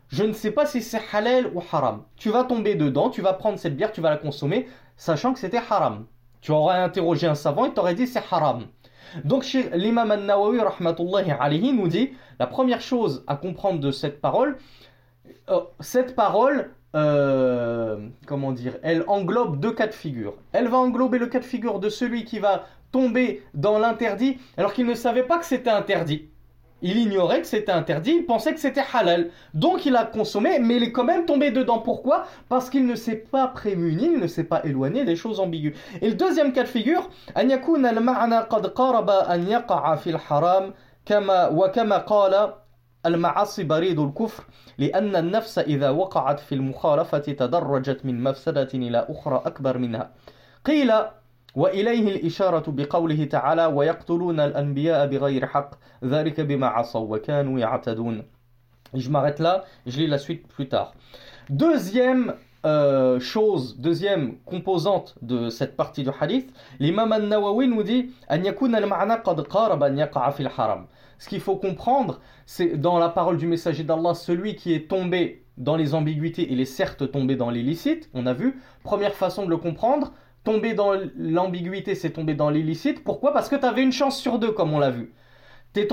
[0.10, 2.04] je ne sais pas si c'est halal ou haram.
[2.16, 5.40] Tu vas tomber dedans, tu vas prendre cette bière, tu vas la consommer, sachant que
[5.40, 6.06] c'était haram.
[6.42, 8.66] Tu aurais interrogé un savant, il t'aurait dit c'est haram.
[9.24, 10.60] Donc l'imam al-Nawawi
[11.74, 14.58] nous dit la première chose à comprendre de cette parole,
[15.50, 20.34] euh, cette parole, euh, comment dire, elle englobe deux cas de figure.
[20.52, 24.74] Elle va englober le cas de figure de celui qui va tomber dans l'interdit alors
[24.74, 26.30] qu'il ne savait pas que c'était interdit.
[26.85, 29.31] Il ignorait que c'était interdit, il pensait que c'était halal.
[29.55, 31.79] Donc il a consommé, mais il est quand même tombé dedans.
[31.79, 35.75] Pourquoi Parce qu'il ne s'est pas prémuni, il ne s'est pas éloigné des choses ambiguës.
[36.01, 40.75] Et le deuxième cas de figure, أن يكون المعنى قد قارب أن يقع في الحرام
[41.07, 42.53] كما وكما قال
[43.07, 44.45] المعاصي بريد الكفر
[44.79, 50.11] لأن النفس إذا وقعت في المخالفة تدرجت من مفسدة إلى أخرى أكبر منها
[50.65, 50.93] قيل
[51.57, 55.71] وإليه الإشارة بقوله تعالى ويقتلون الأنبياء بغير حق
[56.05, 58.23] ذلك بما عصوا وكانوا يعتدون
[58.95, 60.93] Je m'arrête là, je lis la suite plus tard.
[61.49, 62.35] Deuxième
[62.67, 68.77] euh, chose, deuxième composante de cette partie du hadith, l'imam al-Nawawi nous dit أن يكون
[68.77, 70.87] المعنى قد قارب أن يقع في الحرام.
[71.19, 75.45] Ce qu'il faut comprendre, c'est dans la parole du messager d'Allah, celui qui est tombé
[75.57, 78.61] dans les ambiguïtés, il est certes tombé dans l'illicite, on a vu.
[78.83, 80.13] Première façon de le comprendre,
[80.48, 83.04] tomber dans l'ambiguïté, c'est tomber dans l'illicite.
[83.04, 83.34] Pourquoi?
[83.34, 85.14] Parce que tu avais une chance sur deux, comme on l'a vu.
[85.76, 85.86] Et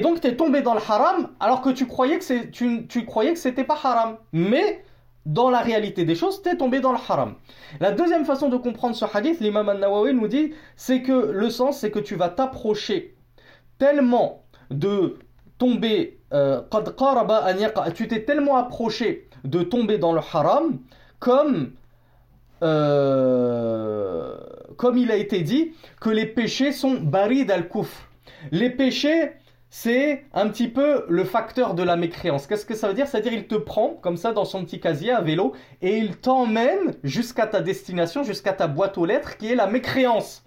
[0.00, 4.16] donc tu es tombé dans le haram alors que tu croyais que, c'était pas haram.
[4.32, 4.82] Mais
[5.26, 7.36] dans la réalité des choses, tu es tombé dans le haram.
[7.78, 11.78] La deuxième façon de comprendre ce hadith, l'imam al-Nawawi nous dit, c'est que le sens,
[11.78, 13.14] c'est que tu vas t'approcher
[13.78, 15.20] tellement de
[15.56, 16.62] tomber, euh,
[17.94, 20.80] tu t'es tellement approché de tomber dans le haram
[21.20, 21.70] comme
[22.62, 24.36] euh,
[24.76, 28.08] comme il a été dit, que les péchés sont barid al-kufr.
[28.50, 29.32] Les péchés,
[29.70, 32.46] c'est un petit peu le facteur de la mécréance.
[32.46, 33.06] Qu'est-ce que ça veut dire?
[33.06, 36.94] C'est-à-dire il te prend comme ça dans son petit casier à vélo et il t'emmène
[37.02, 40.44] jusqu'à ta destination, jusqu'à ta boîte aux lettres qui est la mécréance.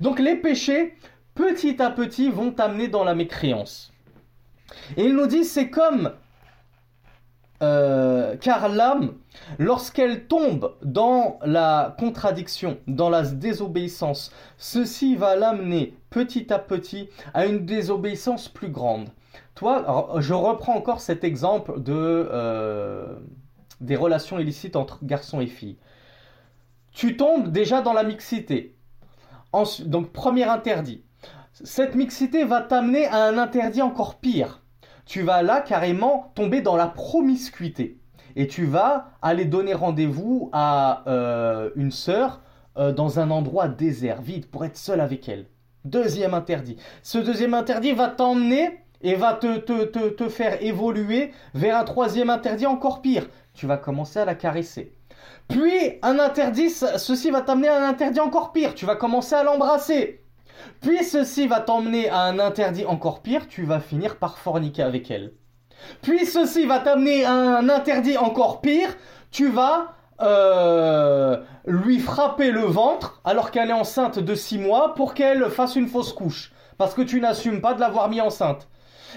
[0.00, 0.94] Donc les péchés,
[1.34, 3.92] petit à petit, vont t'amener dans la mécréance.
[4.96, 6.12] Et il nous dit c'est comme
[7.62, 9.14] euh, car l'âme,
[9.58, 17.46] lorsqu'elle tombe dans la contradiction, dans la désobéissance, ceci va l'amener petit à petit à
[17.46, 19.08] une désobéissance plus grande.
[19.54, 23.16] Toi, je reprends encore cet exemple euh,
[23.80, 25.78] des relations illicites entre garçons et filles.
[26.92, 28.76] Tu tombes déjà dans la mixité.
[29.84, 31.02] donc, premier interdit.
[31.64, 34.60] Cette mixité va t'amener à un interdit encore pire
[35.06, 37.98] tu vas là carrément tomber dans la promiscuité.
[38.36, 42.42] Et tu vas aller donner rendez-vous à euh, une sœur
[42.76, 45.46] euh, dans un endroit désert, vide, pour être seul avec elle.
[45.84, 46.76] Deuxième interdit.
[47.02, 51.84] Ce deuxième interdit va t'emmener et va te, te, te, te, faire évoluer vers un
[51.84, 53.26] troisième interdit encore pire.
[53.54, 54.92] Tu vas commencer à la caresser.
[55.48, 58.74] Puis un interdit, ceci va t'amener à un interdit encore pire.
[58.74, 60.20] Tu vas commencer à l'embrasser.
[60.80, 65.10] Puis ceci va t'emmener à un interdit encore pire, tu vas finir par forniquer avec
[65.10, 65.32] elle.
[66.02, 68.88] Puis ceci va t'amener à un interdit encore pire,
[69.30, 71.36] tu vas euh,
[71.66, 75.88] lui frapper le ventre alors qu'elle est enceinte de 6 mois pour qu'elle fasse une
[75.88, 76.52] fausse couche.
[76.78, 78.68] Parce que tu n'assumes pas de l'avoir mis enceinte.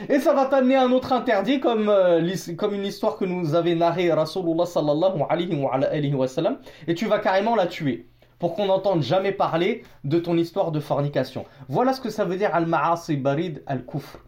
[0.07, 2.21] Et ça va t'amener à un autre interdit comme, euh,
[2.57, 6.57] comme une histoire que nous avait narré Rasulullah sallallahu alayhi wa sallam.
[6.87, 8.07] Et tu vas carrément la tuer
[8.39, 11.45] pour qu'on n'entende jamais parler de ton histoire de fornication.
[11.67, 14.19] Voilà ce que ça veut dire al-ma'asi barid al-kufr.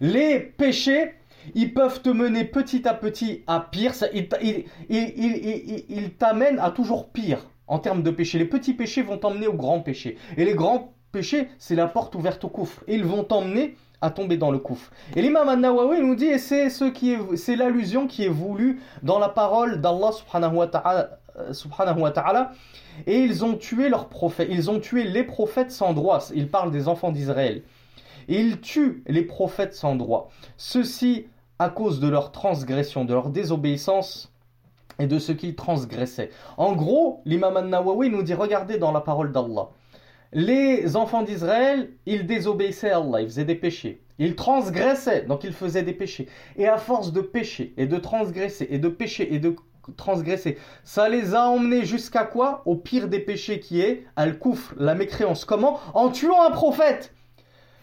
[0.00, 1.14] Les péchés,
[1.54, 7.46] ils peuvent te mener petit à petit à pire, ils, ils, t'amènent à toujours pire
[7.66, 8.38] en termes de péché.
[8.38, 10.16] Les petits péchés vont t'emmener au grand péché.
[10.36, 12.82] Et les grands péchés, c'est la porte ouverte au kufr.
[12.88, 14.90] ils vont t'emmener à tomber dans le kufr.
[15.14, 18.80] Et l'imam al-Nawawi nous dit, et c'est ce qui est, c'est l'allusion qui est voulue
[19.02, 20.70] dans la parole d'Allah subhanahu wa
[21.96, 22.52] wa ta'ala
[23.06, 26.20] et ils ont tué leurs prophètes, ils ont tué les prophètes sans droit.
[26.34, 27.62] Ils parlent des enfants d'Israël.
[28.30, 30.30] Ils tuent les prophètes sans droit.
[30.56, 31.26] Ceci
[31.58, 34.32] à cause de leur transgression, de leur désobéissance
[35.00, 36.30] et de ce qu'ils transgressaient.
[36.56, 39.70] En gros, l'imam al-Nawawi nous dit regardez dans la parole d'Allah.
[40.32, 44.00] Les enfants d'Israël, ils désobéissaient à Allah, ils faisaient des péchés.
[44.20, 46.28] Ils transgressaient, donc ils faisaient des péchés.
[46.56, 49.56] Et à force de pécher et de transgresser et de pécher et de
[49.96, 50.56] transgressé.
[50.84, 52.62] Ça les a emmenés jusqu'à quoi?
[52.64, 55.44] Au pire des péchés qui est al-kufr, la mécréance.
[55.44, 55.80] Comment?
[55.94, 57.12] En tuant un prophète.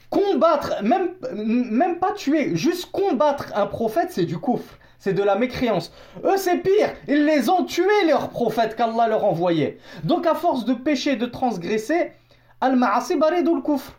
[0.10, 4.78] Combattre, même, même pas tuer, juste combattre un prophète, c'est du kufr.
[5.00, 5.92] C'est de la mécréance.
[6.24, 6.90] Eux, c'est pire.
[7.08, 9.78] Ils les ont tués, leurs prophètes qu'Allah leur envoyait.
[10.04, 12.12] Donc, à force de pécher, de transgresser,
[12.62, 13.94] al-ma'asi baridul kufr.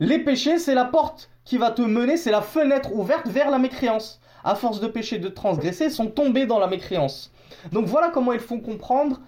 [0.00, 3.58] Les péchés, c'est la porte qui va te mener, c'est la fenêtre ouverte vers la
[3.58, 4.20] mécréance.
[4.42, 7.32] À force de pécher, de transgresser, sont tombés dans la mécréance.
[7.72, 9.20] Donc voilà comment il faut comprendre,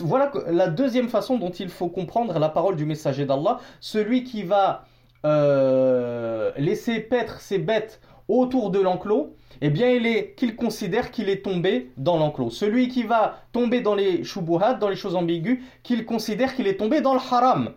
[0.00, 3.58] voilà la deuxième façon dont il faut comprendre la parole du messager d'Allah.
[3.80, 4.84] Celui qui va
[5.25, 11.29] euh, laisser paître ses bêtes autour de l'enclos, eh bien il est qu'il considère qu'il
[11.29, 12.51] est tombé dans l'enclos.
[12.51, 16.77] Celui qui va tomber dans les shubuhat, dans les choses ambiguës, qu'il considère qu'il est
[16.77, 17.73] tombé dans le haram.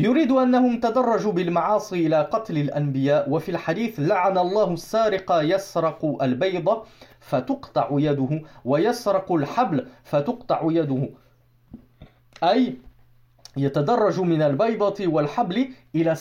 [0.00, 6.84] يريد أنهم تدرجوا بالمعاصي إلى قتل الأنبياء وفي الحديث لعن الله السارق يسرق البيضة
[7.20, 11.08] فتقطع يده ويسرق الحبل فتقطع يده
[12.44, 12.76] أي
[13.56, 16.14] يتدرج من البيضة والحبل إلى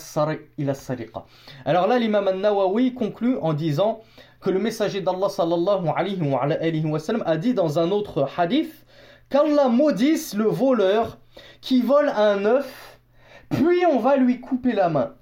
[0.59, 1.25] إلى السرقة
[1.65, 4.01] Alors là l'imam al-Nawawi conclut en disant
[4.41, 8.29] que le messager d'Allah sallallahu alayhi wa, alayhi wa sallam a dit dans un autre
[8.37, 8.85] hadith
[9.29, 11.17] qu'Allah maudisse le voleur
[11.61, 12.99] qui vole un œuf
[13.49, 15.13] puis on va lui couper la main.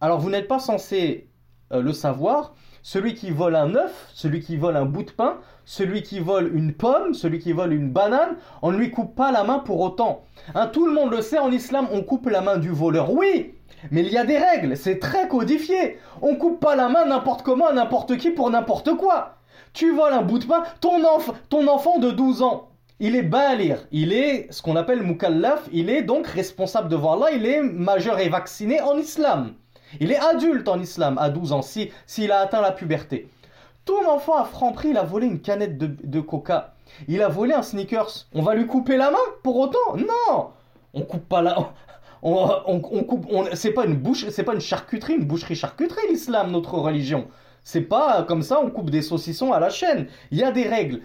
[0.00, 1.30] Alors vous n'êtes pas censé
[1.72, 2.54] euh, le savoir.
[2.87, 6.55] celui qui vole un œuf, celui qui vole un bout de pain, celui qui vole
[6.55, 9.79] une pomme, celui qui vole une banane, on ne lui coupe pas la main pour
[9.79, 10.21] autant.
[10.53, 13.11] Hein, tout le monde le sait, en islam, on coupe la main du voleur.
[13.11, 13.55] Oui,
[13.89, 15.97] mais il y a des règles, c'est très codifié.
[16.21, 19.39] On coupe pas la main n'importe comment n'importe qui pour n'importe quoi.
[19.73, 21.01] Tu voles un bout de pain, ton,
[21.49, 22.69] ton enfant de 12 ans,
[22.99, 27.35] il est balir, il est ce qu'on appelle mukallaf, il est donc responsable devant Allah,
[27.35, 29.55] il est majeur et vacciné en islam.
[29.99, 33.29] Il est adulte en islam à 12 ans, s'il si, a atteint la puberté.
[33.85, 36.73] Ton enfant a franc-prix, il a volé une canette de, coca.
[37.07, 38.27] Il a volé un sneakers.
[38.33, 39.95] On va lui couper la main pour autant?
[39.97, 40.49] Non
[40.93, 41.73] On coupe pas la...
[42.23, 43.27] On, coupe...
[43.53, 47.27] c'est pas une bouche, c'est pas une charcuterie, une boucherie charcuterie l'islam, notre religion.
[47.63, 50.07] C'est pas comme ça, on coupe des saucissons à la chaîne.
[50.31, 51.01] Il y a des règles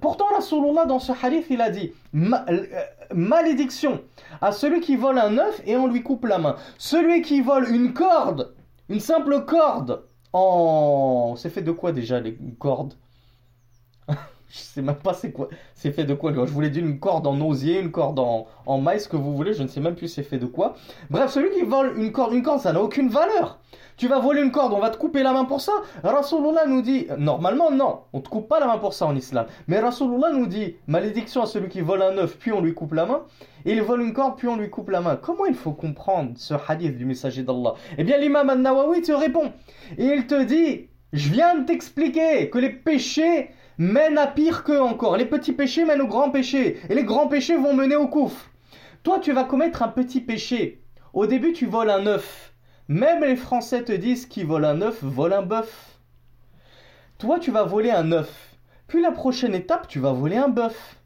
[0.00, 2.66] pourtant, Rasulullah, dans ce hadith, il a dit euh,
[3.14, 4.00] malédiction
[4.40, 6.56] à celui qui vole un œuf et on lui coupe la main.
[6.78, 8.54] Celui qui vole une corde,
[8.88, 11.34] une simple corde, en.
[11.36, 12.94] C'est fait de quoi déjà les cordes?
[14.50, 15.48] Je sais même pas c'est quoi.
[15.74, 18.78] C'est fait de quoi Je voulais dire une corde en osier, une corde en, en
[18.78, 20.74] maïs, que vous voulez, je ne sais même plus c'est fait de quoi.
[21.08, 23.60] Bref, celui qui vole une corde, une corde, ça n'a aucune valeur.
[23.96, 25.72] Tu vas voler une corde, on va te couper la main pour ça
[26.02, 29.46] Rasulullah nous dit, normalement non, on te coupe pas la main pour ça en islam.
[29.68, 32.94] Mais Rasulullah nous dit, malédiction à celui qui vole un œuf, puis on lui coupe
[32.94, 33.22] la main.
[33.66, 35.16] Il vole une corde, puis on lui coupe la main.
[35.16, 37.74] Comment il faut comprendre ce hadith du messager d'Allah?
[37.98, 39.52] Eh bien l'imam al-Nawawi te répond.
[39.98, 43.50] Et il te dit, je viens de t'expliquer que les péchés
[43.80, 45.16] mènent à pire que encore.
[45.16, 46.78] Les petits péchés mènent aux grands péchés.
[46.90, 48.50] Et les grands péchés vont mener au coufre.
[49.02, 50.82] Toi, tu vas commettre un petit péché.
[51.14, 52.52] Au début, tu voles un œuf.
[52.88, 55.98] Même les Français te disent qui vole un œuf vole un bœuf.
[57.18, 58.54] Toi, tu vas voler un œuf.
[58.86, 60.96] Puis la prochaine étape, tu vas voler un bœuf.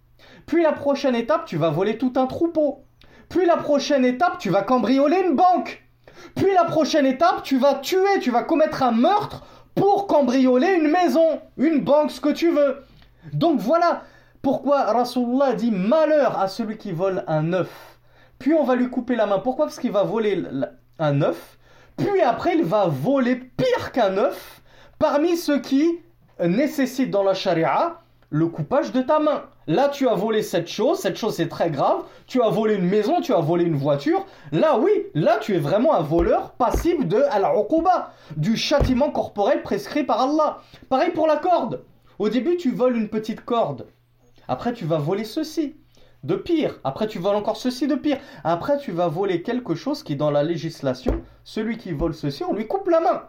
[0.46, 2.84] Puis la prochaine étape, tu vas voler tout un troupeau.
[3.28, 5.84] Puis la prochaine étape, tu vas cambrioler une banque.
[6.34, 9.44] Puis la prochaine étape, tu vas tuer, tu vas commettre un meurtre
[9.74, 12.84] pour cambrioler une maison, une banque, ce que tu veux.
[13.32, 14.02] Donc voilà
[14.42, 17.98] pourquoi Rasulullah dit malheur à celui qui vole un œuf.
[18.38, 19.38] Puis on va lui couper la main.
[19.38, 19.66] Pourquoi?
[19.66, 20.42] Parce qu'il va voler
[20.98, 21.58] un œuf
[21.96, 24.60] puis après, il va voler pire qu'un œuf
[24.98, 26.00] parmi ceux qui
[26.40, 28.00] nécessitent dans la charia
[28.30, 29.44] le coupage de ta main.
[29.66, 32.02] Là, tu as volé cette chose, cette chose c'est très grave.
[32.26, 34.26] Tu as volé une maison, tu as volé une voiture.
[34.52, 40.04] Là, oui, là, tu es vraiment un voleur passible de al-uquba, du châtiment corporel prescrit
[40.04, 40.58] par Allah.
[40.90, 41.82] Pareil pour la corde.
[42.18, 43.86] Au début, tu voles une petite corde.
[44.48, 45.76] Après, tu vas voler ceci
[46.24, 46.78] de pire.
[46.84, 48.18] Après, tu voles encore ceci de pire.
[48.44, 52.52] Après, tu vas voler quelque chose qui, dans la législation, celui qui vole ceci, on
[52.52, 53.22] lui coupe la main.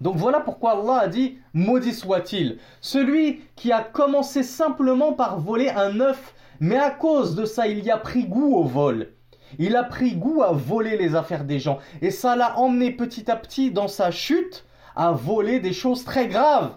[0.00, 2.58] Donc voilà pourquoi Allah a dit Maudit soit-il.
[2.80, 7.84] Celui qui a commencé simplement par voler un œuf, mais à cause de ça, il
[7.84, 9.12] y a pris goût au vol.
[9.58, 11.78] Il a pris goût à voler les affaires des gens.
[12.02, 16.28] Et ça l'a emmené petit à petit dans sa chute à voler des choses très
[16.28, 16.76] graves.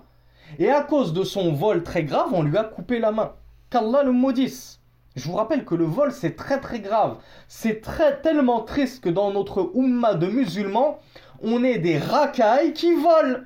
[0.60, 3.34] Et à cause de son vol très grave, on lui a coupé la main.
[3.70, 4.80] Qu'Allah le maudisse.
[5.16, 7.18] Je vous rappelle que le vol, c'est très très grave.
[7.50, 11.00] C'est très tellement triste que dans notre umma de musulmans,
[11.43, 13.41] on est des racailles qui volent.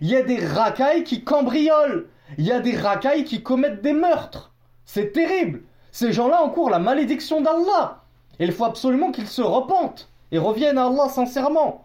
[0.00, 2.04] Il y a des racailles qui cambriolent.
[2.38, 4.52] Il y a des racailles qui commettent des meurtres.
[4.84, 5.62] C'est terrible.
[5.92, 8.02] Ces gens-là encourent la malédiction d'Allah.
[8.38, 11.84] Et il faut absolument qu'ils se repentent et reviennent à Allah sincèrement.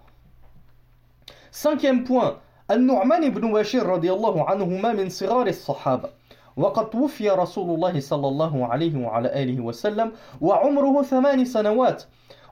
[1.52, 2.40] Cinquième point.
[2.68, 6.12] Al-Nu'man ibn Bashir radiallahu anhuma min sirar sahaba
[6.58, 10.12] وقد توفي رسول الله صلى الله عليه وعلى آله وسلم
[10.42, 12.04] وعمره ثمان سنوات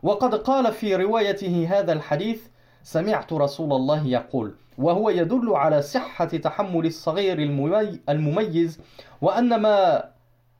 [0.04, 2.42] وقد قال في روايته هذا الحديث
[2.83, 7.39] سمعت رسول الله يقول وهو يدل على صحة تحمل الصغير
[8.09, 8.81] المميز
[9.21, 10.05] وأن ما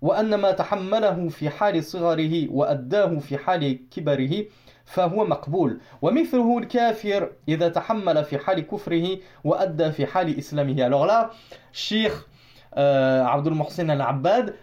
[0.03, 4.45] وأن ما تحمله في حال صغره وأداه في حال كبره
[4.85, 5.81] فهو مقبول.
[6.03, 10.83] ومثله الكافر إذا تحمل في حال كفره وأدى في حال إسلامه.
[10.83, 11.31] Alors là
[11.73, 12.13] Cheikh
[12.77, 14.55] euh, Abdul Mohsen Al-Abbad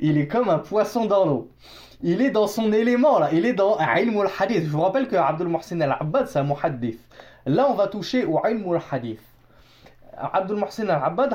[0.00, 1.50] il est comme un poisson dans l'eau.
[2.02, 5.16] Il est dans son élément là il est dans ilm al-hadith je vous rappelle que
[5.16, 7.00] Abdul Mohsen Al-Abbad c'est un muhaddith
[7.46, 9.20] là on va toucher au ilm al-hadith
[10.20, 11.34] Abdul Mohsen al-Abbad,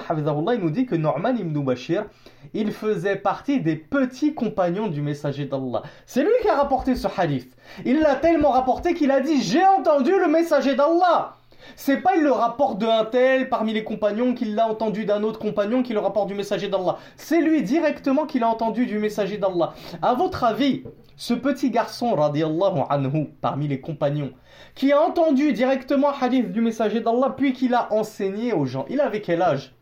[0.54, 2.06] il nous dit que Norman ibn Bashir,
[2.54, 5.84] il faisait partie des petits compagnons du messager d'Allah.
[6.06, 7.56] C'est lui qui a rapporté ce hadith.
[7.86, 11.36] Il l'a tellement rapporté qu'il a dit J'ai entendu le messager d'Allah.
[11.76, 15.84] C'est pas le rapporte d'un tel parmi les compagnons qu'il l'a entendu d'un autre compagnon
[15.84, 16.98] qui le rapporte du messager d'Allah.
[17.18, 19.74] C'est lui directement qu'il a entendu du messager d'Allah.
[20.02, 20.84] À votre avis,
[21.16, 24.32] ce petit garçon, radiallahu anhu, parmi les compagnons,
[24.76, 28.86] qui a entendu directement hadith du messager d'Allah, puis qu'il a enseigné aux gens.
[28.90, 29.76] Il avait quel âge?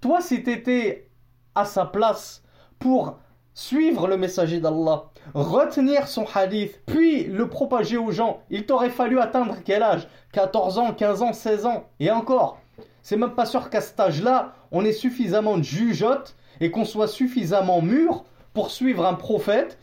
[0.00, 1.08] Toi, si tu étais
[1.54, 2.42] à sa place
[2.78, 3.18] pour
[3.54, 9.18] suivre le messager d'Allah, retenir son hadith, puis le propager aux gens, il t'aurait fallu
[9.18, 10.06] atteindre quel âge?
[10.32, 12.58] 14 ans, 15 ans, 16 ans, et encore.
[13.02, 17.82] C'est même pas sûr qu'à cet âge-là, on ait suffisamment jugeote et qu'on soit suffisamment
[17.82, 19.78] mûr pour suivre un prophète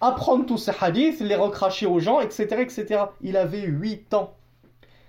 [0.00, 2.46] apprendre tous ces hadiths, les recracher aux gens, etc.
[2.60, 3.04] etc.
[3.20, 4.34] Il avait 8 ans.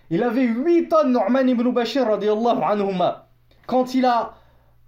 [0.10, 3.28] Il avait 8 ans, Norman ibn Bashir, anhuma.
[3.68, 4.34] Quand il a.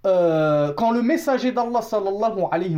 [0.04, 2.74] Euh, quand le messager d'Allah sallallahu alayhi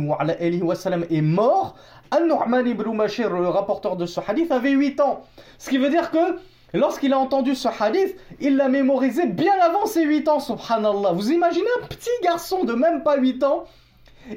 [0.61, 0.75] wa,
[1.09, 1.75] est mort,
[2.11, 5.21] Al-Nu'man ibn Bashir, le rapporteur de ce hadith, avait 8 ans.
[5.57, 6.37] Ce qui veut dire que
[6.73, 11.13] lorsqu'il a entendu ce hadith, il l'a mémorisé bien avant ses 8 ans, subhanallah.
[11.13, 13.65] Vous imaginez un petit garçon de même pas 8 ans?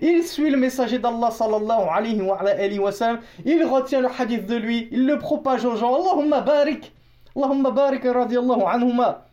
[0.03, 4.45] Il suit le messager d'Allah sallallahu alayhi wa, alayhi wa sallam, il retient le hadith
[4.45, 5.95] de lui, il le propage aux gens.
[5.95, 6.93] Allahumma barik,
[7.35, 9.25] Allahumma barik radiallahu anhuma.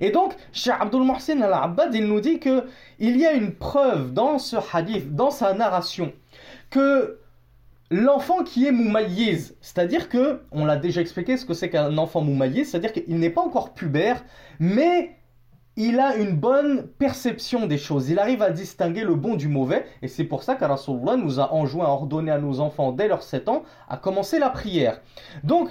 [0.00, 2.64] Et donc, Cheikh Abdul Mohsin al-Abbad, il nous dit que
[2.98, 6.14] il y a une preuve dans ce hadith, dans sa narration,
[6.70, 7.18] que
[7.92, 12.22] l'enfant qui est moumayiz, c'est-à-dire que, on l'a déjà expliqué ce que c'est qu'un enfant
[12.22, 14.24] moumayiz, c'est-à-dire qu'il n'est pas encore pubère,
[14.58, 15.16] mais
[15.76, 18.08] il a une bonne perception des choses.
[18.10, 19.86] Il arrive à distinguer le bon du mauvais.
[20.02, 23.22] Et c'est pour ça qu'Arasulullah nous a enjoint à ordonner à nos enfants dès leurs
[23.22, 25.00] 7 ans à commencer la prière.
[25.44, 25.70] Donc,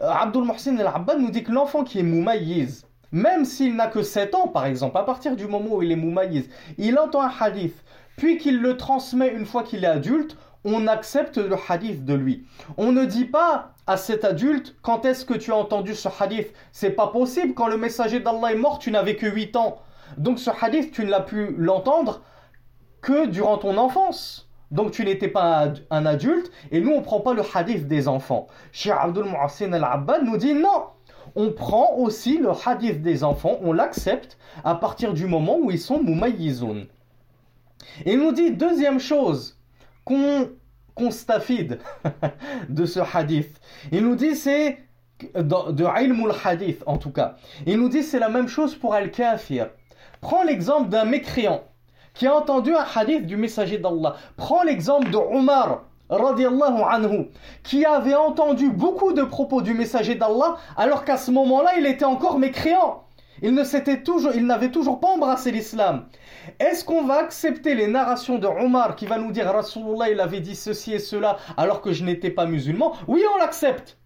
[0.00, 4.02] euh, Abdul Mohsin al-Abbad nous dit que l'enfant qui est moumayiz, même s'il n'a que
[4.02, 6.48] 7 ans par exemple, à partir du moment où il est moumayiz,
[6.78, 7.76] il entend un hadith,
[8.16, 12.46] puis qu'il le transmet une fois qu'il est adulte, on accepte le hadith de lui.
[12.76, 16.52] On ne dit pas à cet adulte quand est-ce que tu as entendu ce hadith?
[16.72, 17.54] C'est pas possible.
[17.54, 19.78] Quand le messager d'Allah est mort, tu n'avais que 8 ans.
[20.18, 22.22] Donc ce hadith, tu ne l'as pu l'entendre
[23.00, 24.48] que durant ton enfance.
[24.70, 28.46] Donc tu n'étais pas un adulte et nous on prend pas le hadith des enfants.
[28.72, 30.86] Cheikh Abdul al-Abbad nous dit non.
[31.34, 35.78] On prend aussi le hadith des enfants, on l'accepte à partir du moment où ils
[35.78, 36.86] sont mumayyizoun.
[38.04, 39.58] Et il nous dit deuxième chose,
[40.04, 40.50] qu'on
[40.94, 41.78] constafide
[42.68, 43.60] de ce hadith.
[43.90, 44.78] Il nous dit c'est
[45.34, 47.36] de ilmul hadith en tout cas.
[47.66, 49.70] Il nous dit c'est la même chose pour al-kafir.
[50.20, 51.62] Prends l'exemple d'un mécréant
[52.14, 54.16] qui a entendu un hadith du messager d'Allah.
[54.36, 57.30] Prends l'exemple de Omar radiallahu anhu
[57.62, 62.04] qui avait entendu beaucoup de propos du messager d'Allah alors qu'à ce moment-là il était
[62.04, 63.04] encore mécréant.
[63.40, 66.04] Il ne s'était toujours, il n'avait toujours pas embrassé l'islam.
[66.58, 70.40] Est-ce qu'on va accepter les narrations de Omar qui va nous dire Rasulullah il avait
[70.40, 72.94] dit ceci et cela alors que je n'étais pas musulman?
[73.08, 73.98] Oui, on l'accepte.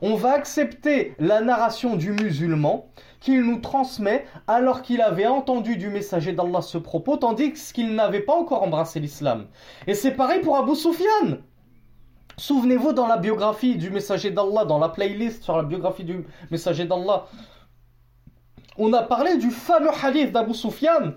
[0.00, 2.86] On va accepter la narration du musulman
[3.20, 8.20] qu'il nous transmet alors qu'il avait entendu du messager d'Allah ce propos tandis qu'il n'avait
[8.20, 9.46] pas encore embrassé l'islam.
[9.86, 11.38] Et c'est pareil pour Abu Sufyan.
[12.38, 16.86] Souvenez-vous dans la biographie du messager d'Allah, dans la playlist sur la biographie du messager
[16.86, 17.26] d'Allah,
[18.78, 21.12] on a parlé du fameux hadith d'Abu Sufyan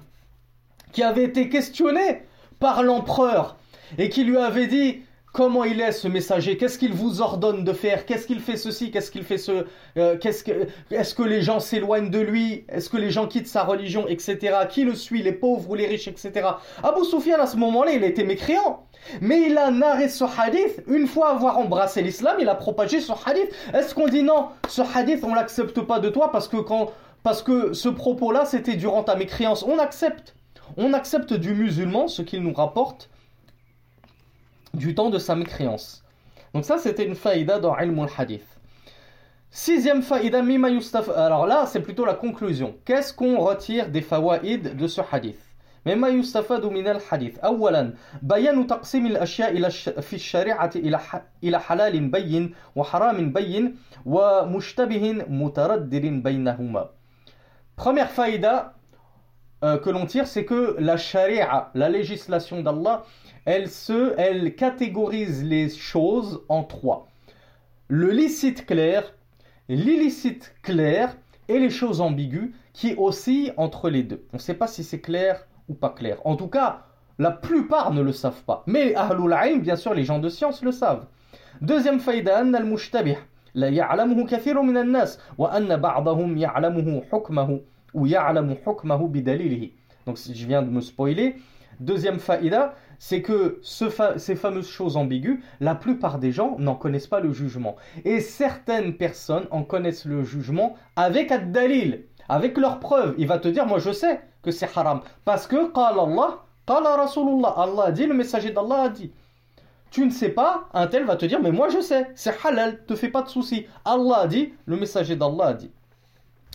[0.95, 2.21] qui avait été questionné
[2.57, 3.57] par l'empereur
[3.97, 5.01] et qui lui avait dit
[5.33, 8.91] comment il est ce messager, qu'est-ce qu'il vous ordonne de faire, qu'est-ce qu'il fait ceci,
[8.91, 9.65] qu'est-ce qu'il fait ce,
[9.97, 13.49] euh, qu'est-ce que, est-ce que les gens s'éloignent de lui, est-ce que les gens quittent
[13.49, 14.55] sa religion, etc.
[14.69, 16.31] Qui le suit, les pauvres ou les riches, etc.
[16.81, 18.87] Abu Sufyan à ce moment-là, il était mécréant.
[19.19, 23.11] Mais il a narré ce hadith, une fois avoir embrassé l'islam, il a propagé ce
[23.25, 23.53] hadith.
[23.73, 26.93] Est-ce qu'on dit non, ce hadith on l'accepte pas de toi parce que quand
[27.25, 29.63] parce que ce propos-là, c'était durant ta mécréance?
[29.63, 30.34] On accepte.
[30.76, 33.10] On accepte du musulman ce qu'il nous rapporte
[34.74, 36.04] du temps de sa mécréance.
[36.54, 38.46] Donc ça, c'était une faïda dans Ilm al-Hadith.
[39.50, 40.42] Sixième faïda,
[41.16, 42.76] Alors là, c'est plutôt la conclusion.
[42.84, 45.40] Qu'est-ce qu'on retire des fawaïd de ce hadith
[45.86, 49.70] مما يستفاد من الحديث أولا بيان تقسيم الأشياء إلى
[50.00, 50.98] في الشريعة إلى
[51.44, 53.76] إلى حلال بين وحرام بين
[54.06, 56.88] ومشتبه متردد بينهما
[57.76, 58.73] Première faïda
[59.62, 63.04] euh, que l'on tire, c'est que la sharia, la législation d'Allah,
[63.44, 67.08] elle, se, elle catégorise les choses en trois.
[67.88, 69.12] Le licite clair,
[69.68, 71.16] l'illicite clair
[71.48, 74.24] et les choses ambiguës qui oscillent entre les deux.
[74.32, 76.18] On ne sait pas si c'est clair ou pas clair.
[76.24, 76.84] En tout cas,
[77.18, 78.62] la plupart ne le savent pas.
[78.66, 81.06] Mais Ahlul Aïm, bien sûr, les gens de science le savent.
[81.60, 83.16] Deuxième faïda, al-mushtabih.
[83.54, 87.60] لا يعلمه كثير من الناس وأن بعضهم يعلمه حكمه
[87.95, 89.73] ou ya'lamu hukmahu bidalilihi.
[90.05, 91.37] Donc je viens de me spoiler.
[91.79, 97.19] Deuxième faïda, c'est que ces fameuses choses ambiguës, la plupart des gens n'en connaissent pas
[97.19, 97.75] le jugement.
[98.05, 103.15] Et certaines personnes en connaissent le jugement avec ad-dalil, avec leurs preuves.
[103.17, 105.01] Il va te dire, moi je sais que c'est haram.
[105.25, 109.11] Parce que, qala Allah, qala Rasulullah, Allah a dit, le messager d'Allah a dit.
[109.91, 112.85] Tu ne sais pas, un tel va te dire, mais moi je sais, c'est halal,
[112.85, 113.65] te fais pas de soucis.
[113.83, 115.71] Allah a dit, le messager d'Allah a dit.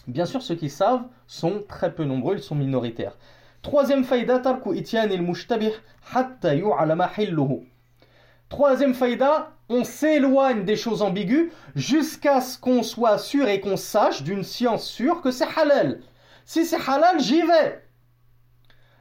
[0.06, 3.16] Bien sûr, ceux qui savent sont très peu nombreux, ils sont minoritaires.
[3.62, 5.72] Troisième faïda, tarku ityan il mushtabih
[6.14, 6.54] hatta.
[8.48, 14.22] Troisième faïda, on s'éloigne des choses ambiguës jusqu'à ce qu'on soit sûr et qu'on sache
[14.22, 16.00] d'une science sûre que c'est halal.
[16.44, 17.84] Si c'est halal, j'y vais.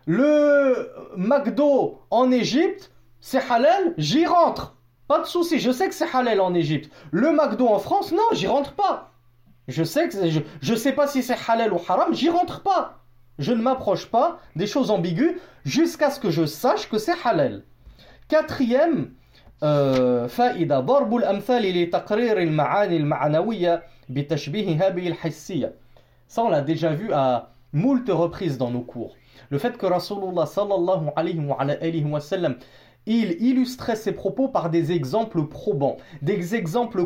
[0.05, 2.91] Le McDo en Égypte,
[3.21, 4.75] c'est halal, j'y rentre.
[5.07, 6.91] Pas de souci, je sais que c'est halal en Égypte.
[7.11, 9.08] Le McDo en France, non, j'y rentre pas.
[9.68, 13.04] Je sais que je, je sais pas si c'est halal ou haram, j'y rentre pas.
[13.38, 17.62] Je ne m'approche pas des choses ambiguës jusqu'à ce que je sache que c'est halal.
[18.28, 19.10] Quatrième
[19.62, 25.74] euh, faïda, ضرب الأمثال لتقرير المعاني المعنوية بتشبيهها بالحسية.
[26.28, 29.16] Ça, on l'a déjà vu à moult reprises dans nos cours.
[29.50, 32.56] Le fait que Rasulullah sallallahu alayhi wa, alayhi wa sallam
[33.06, 37.04] il illustrait ses propos par des exemples probants, des exemples,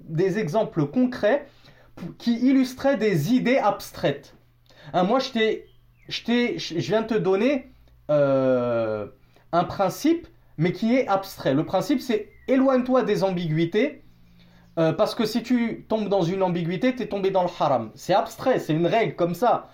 [0.00, 1.46] des exemples concrets
[2.17, 4.35] qui illustraient des idées abstraites.
[4.93, 5.59] Hein, moi, je,
[6.07, 7.71] je, viens de te donner
[8.09, 9.07] euh,
[9.51, 10.27] un principe,
[10.57, 11.53] mais qui est abstrait.
[11.53, 14.03] Le principe, c'est éloigne-toi des ambiguïtés,
[14.77, 17.91] euh, parce que si tu tombes dans une ambiguïté, tu es tombé dans le haram.
[17.95, 19.69] C'est abstrait, c'est une règle comme ça.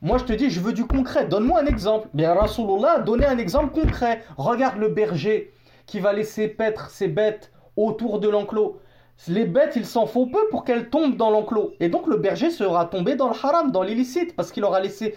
[0.00, 1.26] Moi, je te dis, je veux du concret.
[1.26, 2.08] Donne-moi un exemple.
[2.14, 4.22] Bien, Rasulullah, donnez un exemple concret.
[4.36, 5.52] Regarde le berger
[5.86, 8.80] qui va laisser paître ses bêtes autour de l'enclos.
[9.26, 11.74] Les bêtes, il s'en faut peu pour qu'elles tombent dans l'enclos.
[11.80, 15.16] Et donc le berger sera tombé dans le haram, dans l'illicite, parce qu'il aura laissé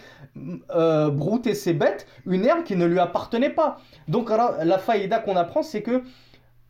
[0.72, 3.78] euh, brouter ses bêtes une herbe qui ne lui appartenait pas.
[4.08, 6.04] Donc la faïda qu'on apprend, c'est que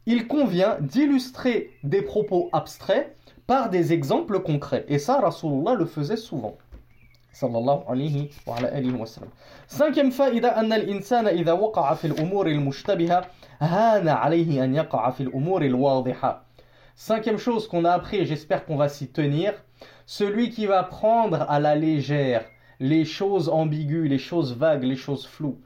[0.05, 3.15] il convient d'illustrer des propos abstraits
[3.47, 4.85] par des exemples concrets.
[4.87, 6.57] Et ça, Rasulullah le faisait souvent.
[9.67, 13.21] Cinquième faïda, anna l'insana idha waqa'a fil al-mushtabiha,
[13.59, 16.43] hana alayhi an al-wadiha.
[16.95, 19.53] Cinquième chose qu'on a appris, et j'espère qu'on va s'y tenir,
[20.05, 22.45] celui qui va prendre à la légère
[22.79, 25.59] les choses ambiguës, les choses vagues, les choses floues,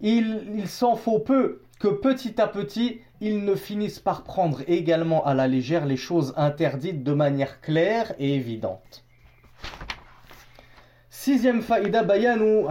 [0.00, 5.24] il, il s'en faut peu que petit à petit, ils ne finissent par prendre également
[5.26, 9.04] à la légère les choses interdites de manière claire et évidente.
[11.08, 12.64] Sixième faïda bayanu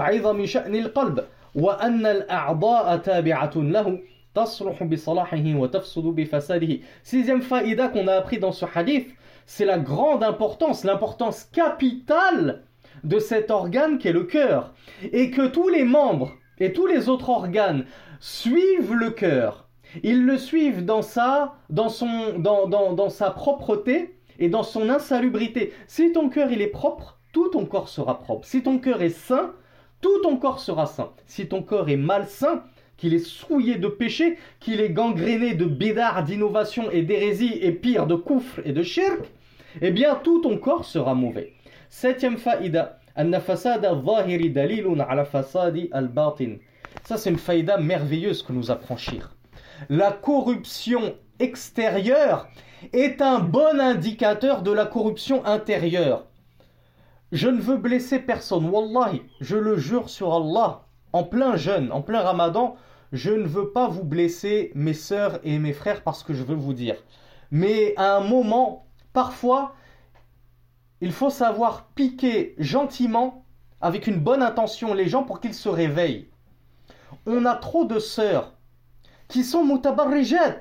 [1.56, 4.00] wa anna al tabi'atun lahu.
[7.04, 9.10] Sixième faïda qu'on a appris dans ce hadith,
[9.46, 12.64] c'est la grande importance, l'importance capitale
[13.04, 14.74] de cet organe qu'est le cœur.
[15.12, 17.86] Et que tous les membres et tous les autres organes
[18.20, 19.68] suivent le cœur.
[20.04, 24.90] Ils le suivent dans sa, dans son, dans, dans, dans sa propreté et dans son
[24.90, 25.74] insalubrité.
[25.88, 28.46] Si ton cœur il est propre, tout ton corps sera propre.
[28.46, 29.54] Si ton cœur est sain,
[30.02, 31.12] tout ton corps sera sain.
[31.26, 32.64] Si ton corps est malsain,
[33.00, 38.08] qu'il est souillé de péché, qu'il est gangréné de bédard, d'innovation et d'hérésie, et pire,
[38.08, 39.22] de coufre et de shirk,
[39.82, 41.54] eh bien tout ton corps sera mauvais.
[41.90, 43.00] Septième faïda,
[47.04, 49.36] ça c'est une faïda merveilleuse que nous affranchir.
[49.90, 52.50] La corruption extérieure
[52.92, 56.26] est un bon indicateur de la corruption intérieure.
[57.32, 60.82] Je ne veux blesser personne, wallahi, je le jure sur Allah,
[61.14, 62.76] en plein jeûne, en plein ramadan,
[63.12, 66.56] je ne veux pas vous blesser, mes sœurs et mes frères, parce que je veux
[66.56, 66.96] vous dire.
[67.52, 69.76] Mais à un moment, parfois,
[71.02, 73.46] il faut savoir piquer gentiment,
[73.82, 76.30] avec une bonne intention, les gens pour qu'ils se réveillent.
[77.26, 78.54] On a trop de sœurs
[79.28, 80.60] qui sont mutabarrijat.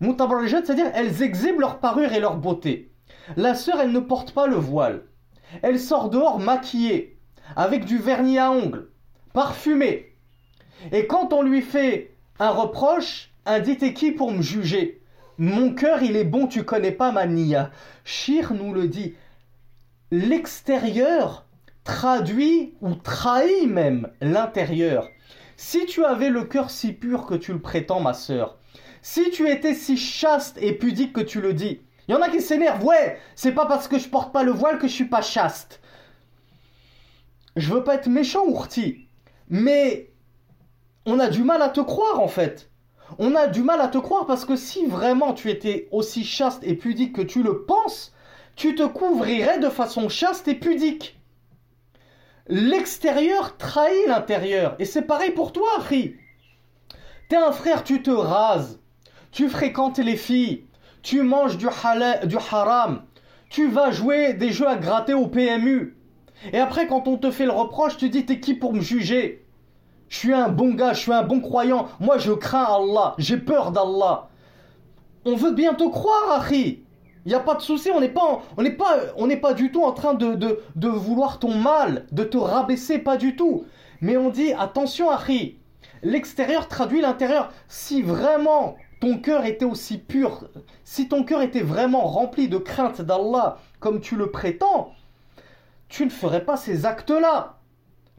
[0.00, 2.92] Mutabarrijat, c'est-à-dire elles exhibent leur parure et leur beauté.
[3.36, 5.04] La sœur, elle ne porte pas le voile.
[5.62, 7.18] Elle sort dehors maquillée,
[7.56, 8.90] avec du vernis à ongles,
[9.32, 10.07] parfumé.
[10.92, 15.00] Et quand on lui fait un reproche, un dit qui pour me juger?
[15.38, 17.70] Mon cœur il est bon, tu connais pas ma nia.
[18.04, 19.14] Shir nous le dit.
[20.10, 21.46] L'extérieur
[21.84, 25.08] traduit ou trahit même l'intérieur.
[25.56, 28.58] Si tu avais le cœur si pur que tu le prétends, ma sœur,
[29.02, 32.28] si tu étais si chaste et pudique que tu le dis, il y en a
[32.28, 35.04] qui s'énervent, ouais, c'est pas parce que je porte pas le voile que je suis
[35.04, 35.80] pas chaste.
[37.56, 39.08] Je veux pas être méchant, Ourti,
[39.48, 40.07] mais
[41.08, 42.70] on a du mal à te croire en fait.
[43.18, 46.62] On a du mal à te croire parce que si vraiment tu étais aussi chaste
[46.62, 48.12] et pudique que tu le penses,
[48.56, 51.18] tu te couvrirais de façon chaste et pudique.
[52.46, 54.76] L'extérieur trahit l'intérieur.
[54.78, 56.16] Et c'est pareil pour toi, Ri.
[57.30, 58.78] T'es un frère, tu te rases.
[59.32, 60.66] Tu fréquentes les filles.
[61.02, 61.66] Tu manges du,
[62.24, 63.02] du haram.
[63.48, 65.96] Tu vas jouer des jeux à gratter au PMU.
[66.52, 69.47] Et après, quand on te fait le reproche, tu dis T'es qui pour me juger?
[70.08, 71.88] Je suis un bon gars, je suis un bon croyant.
[72.00, 73.14] Moi, je crains Allah.
[73.18, 74.28] J'ai peur d'Allah.
[75.24, 76.84] On veut bien te croire, Harry.
[77.26, 78.40] Il n'y a pas de souci, on n'est pas,
[79.42, 83.66] pas, du tout en train de, vouloir ton mal, de te rabaisser, pas du tout.
[84.00, 85.58] Mais on dit attention, Harry.
[86.02, 87.52] L'extérieur traduit l'intérieur.
[87.68, 90.48] Si vraiment ton cœur était aussi pur,
[90.84, 94.92] si ton cœur était vraiment rempli de crainte d'Allah, comme tu le prétends,
[95.90, 97.57] tu ne ferais pas ces actes-là.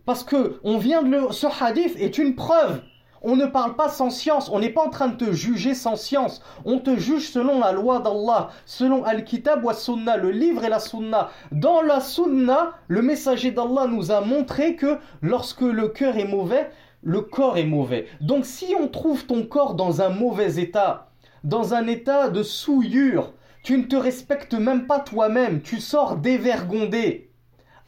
[0.10, 2.82] Parce que on vient de le, ce hadith est une preuve.
[3.22, 5.96] On ne parle pas sans science, on n'est pas en train de te juger sans
[5.96, 6.42] science.
[6.66, 10.80] On te juge selon la loi d'Allah, selon Al-Kitab wa Sunnah, le livre et la
[10.80, 11.30] Sunna.
[11.52, 16.72] Dans la Sunna, le messager d'Allah nous a montré que lorsque le cœur est mauvais,
[17.04, 18.08] le corps est mauvais.
[18.20, 21.12] Donc si on trouve ton corps dans un mauvais état,
[21.44, 27.30] dans un état de souillure, tu ne te respectes même pas toi-même, tu sors dévergondé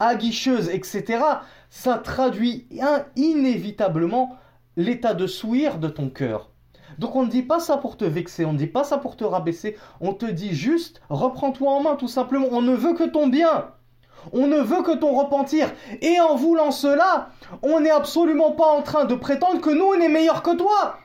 [0.01, 1.23] aguicheuse, etc.,
[1.71, 2.67] ça traduit
[3.15, 4.37] inévitablement
[4.75, 6.49] l'état de souillure de ton cœur.
[6.99, 9.15] Donc on ne dit pas ça pour te vexer, on ne dit pas ça pour
[9.15, 13.05] te rabaisser, on te dit juste reprends-toi en main tout simplement, on ne veut que
[13.05, 13.71] ton bien.
[14.33, 15.71] On ne veut que ton repentir.
[16.01, 17.29] Et en voulant cela,
[17.63, 20.97] on n'est absolument pas en train de prétendre que nous, on est meilleur que toi.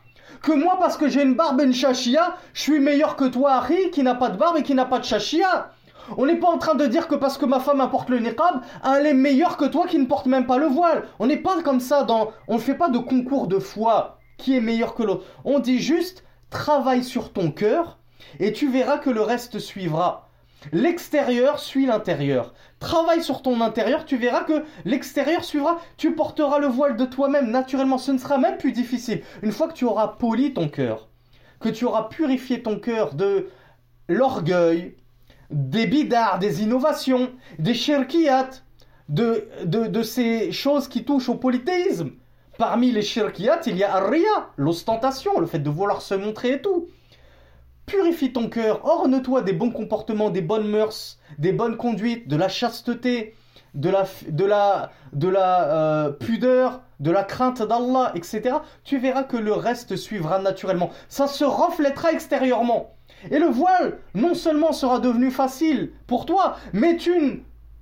[0.42, 3.54] Que moi, parce que j'ai une barbe et une chachia, je suis meilleur que toi,
[3.54, 5.70] Harry, qui n'a pas de barbe et qui n'a pas de chachia.
[6.16, 8.62] On n'est pas en train de dire que parce que ma femme apporte le niqab,
[8.84, 11.08] elle est meilleure que toi qui ne porte même pas le voile.
[11.18, 12.30] On n'est pas comme ça dans.
[12.48, 15.24] On ne fait pas de concours de foi qui est meilleur que l'autre.
[15.44, 17.98] On dit juste travaille sur ton cœur
[18.38, 20.28] et tu verras que le reste suivra.
[20.72, 22.54] L'extérieur suit l'intérieur.
[22.80, 25.78] Travaille sur ton intérieur, tu verras que l'extérieur suivra.
[25.96, 27.98] Tu porteras le voile de toi-même naturellement.
[27.98, 29.22] Ce ne sera même plus difficile.
[29.42, 31.08] Une fois que tu auras poli ton cœur,
[31.60, 33.48] que tu auras purifié ton cœur de
[34.08, 34.96] l'orgueil,
[35.50, 38.50] des bidards, des innovations, des shirkiyat,
[39.08, 42.10] de, de, ces choses qui touchent au polythéisme.
[42.58, 46.62] Parmi les shirkiyat, il y a Arria, l'ostentation, le fait de vouloir se montrer et
[46.62, 46.88] tout.
[47.84, 52.48] Purifie ton cœur, orne-toi des bons comportements, des bonnes mœurs, des bonnes conduites, de la
[52.48, 53.36] chasteté,
[53.74, 58.56] de la, de la, de la euh, pudeur, de la crainte d'Allah, etc.
[58.82, 60.90] Tu verras que le reste suivra naturellement.
[61.08, 62.95] Ça se reflètera extérieurement.
[63.30, 67.36] Et le voile, non seulement sera devenu facile pour toi, mais tu ne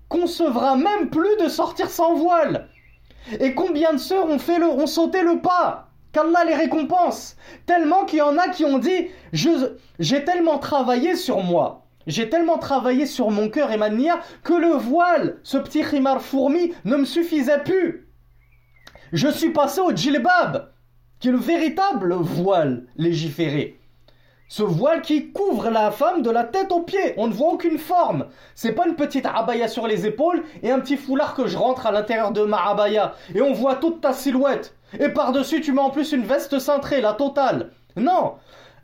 [0.09, 2.68] concevras même plus de sortir sans voile.
[3.40, 7.36] Et combien de sœurs ont, fait le, ont sauté le pas Qu'Allah les récompense?
[7.66, 12.59] Tellement qu'il y en a qui ont dit J'ai tellement travaillé sur moi, j'ai tellement
[12.59, 16.97] travaillé sur mon cœur et ma nia que le voile, ce petit khimar fourmi, ne
[16.97, 18.09] me suffisait plus.
[19.12, 20.70] Je suis passé au djilbab,
[21.18, 23.80] qui est le véritable voile légiféré.
[24.49, 27.14] Ce voile qui couvre la femme de la tête aux pieds.
[27.16, 28.26] On ne voit aucune forme.
[28.55, 31.86] C'est pas une petite abaya sur les épaules et un petit foulard que je rentre
[31.86, 33.14] à l'intérieur de ma abaya.
[33.34, 34.74] Et on voit toute ta silhouette.
[35.01, 37.70] Et par-dessus, tu mets en plus une veste cintrée, la totale.
[37.97, 38.34] Non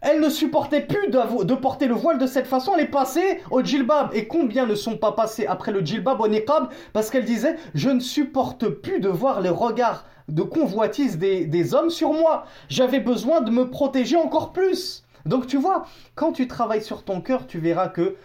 [0.03, 3.63] elle ne supportait plus de porter le voile de cette façon, elle est passée au
[3.63, 4.09] djilbab.
[4.15, 6.69] Et combien ne sont pas passés après le djilbab au niqab?
[6.95, 11.75] Parce qu'elle disait, je ne supporte plus de voir les regards de convoitise des, des
[11.75, 12.45] hommes sur moi.
[12.71, 15.05] J'avais besoin de me protéger encore plus.
[15.26, 15.86] Donc tu vois,
[16.16, 18.16] quand tu travailles sur ton cœur, tu verras que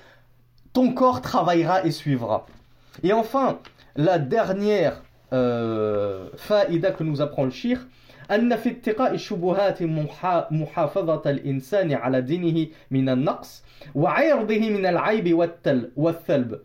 [0.72, 2.46] ton corps travaillera et suivra.
[3.02, 3.58] Et enfin,
[3.96, 5.02] la dernière
[5.32, 7.86] euh, faïda que nous apprend le shir,
[8.30, 9.82] أن في اتقاء الشبهات
[10.52, 13.64] محافظة الإنسان على دينه من النقص
[13.94, 15.34] وعرضه من العيب
[15.96, 16.60] والثلب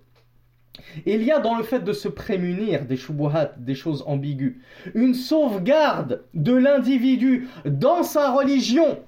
[1.05, 4.57] Il y a dans le fait de se prémunir des shubuhat, des choses ambiguës,
[4.93, 8.99] une sauvegarde de l'individu dans sa religion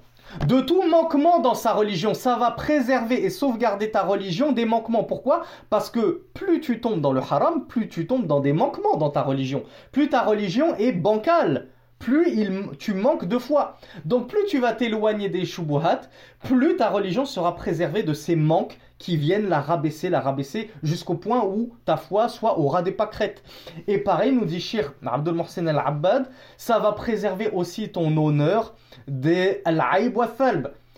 [0.47, 2.13] de tout manquement dans sa religion.
[2.13, 5.03] Ça va préserver et sauvegarder ta religion des manquements.
[5.03, 5.43] Pourquoi?
[5.69, 9.09] Parce que plus tu tombes dans le haram, plus tu tombes dans des manquements dans
[9.09, 9.63] ta religion.
[9.91, 11.69] Plus ta religion est bancale
[12.03, 13.77] plus tu manques de foi.
[14.03, 16.01] Donc plus tu vas t'éloigner des shubuhat,
[16.43, 21.15] plus ta religion sera préservée de ces manques qui viennent la rabaisser, la rabaisser, jusqu'au
[21.15, 23.43] point où ta foi soit au ras des pâquerettes.
[23.87, 26.27] Et pareil, nous dit Shir Abdul Mohsen al-Abbad,
[26.57, 28.75] ça va préserver aussi ton honneur
[29.07, 30.27] des al-aïb wa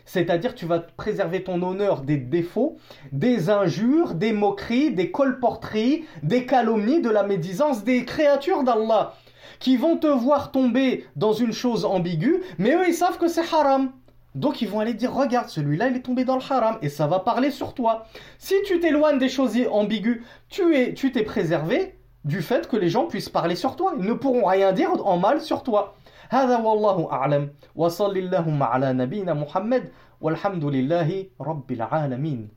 [0.06, 2.78] c'est-à-dire tu vas préserver ton honneur des défauts,
[3.12, 9.14] des injures, des moqueries, des colporteries, des calomnies, de la médisance des créatures d'Allah
[9.60, 13.54] qui vont te voir tomber dans une chose ambiguë, mais eux ils savent que c'est
[13.54, 13.92] haram.
[14.36, 17.08] Donc ils vont aller dire regarde celui-là il est tombé dans le haram et ça
[17.08, 18.06] va parler sur toi.
[18.38, 22.90] Si tu t'éloignes des choses ambiguës, tu es tu t'es préservé du fait que les
[22.90, 23.94] gens puissent parler sur toi.
[23.98, 25.96] Ils ne pourront rien dire en mal sur toi.
[26.30, 27.54] هذا والله أعلم.
[27.76, 32.50] وصل اللهم على نبينا محمد والحمد لله رب العالمين.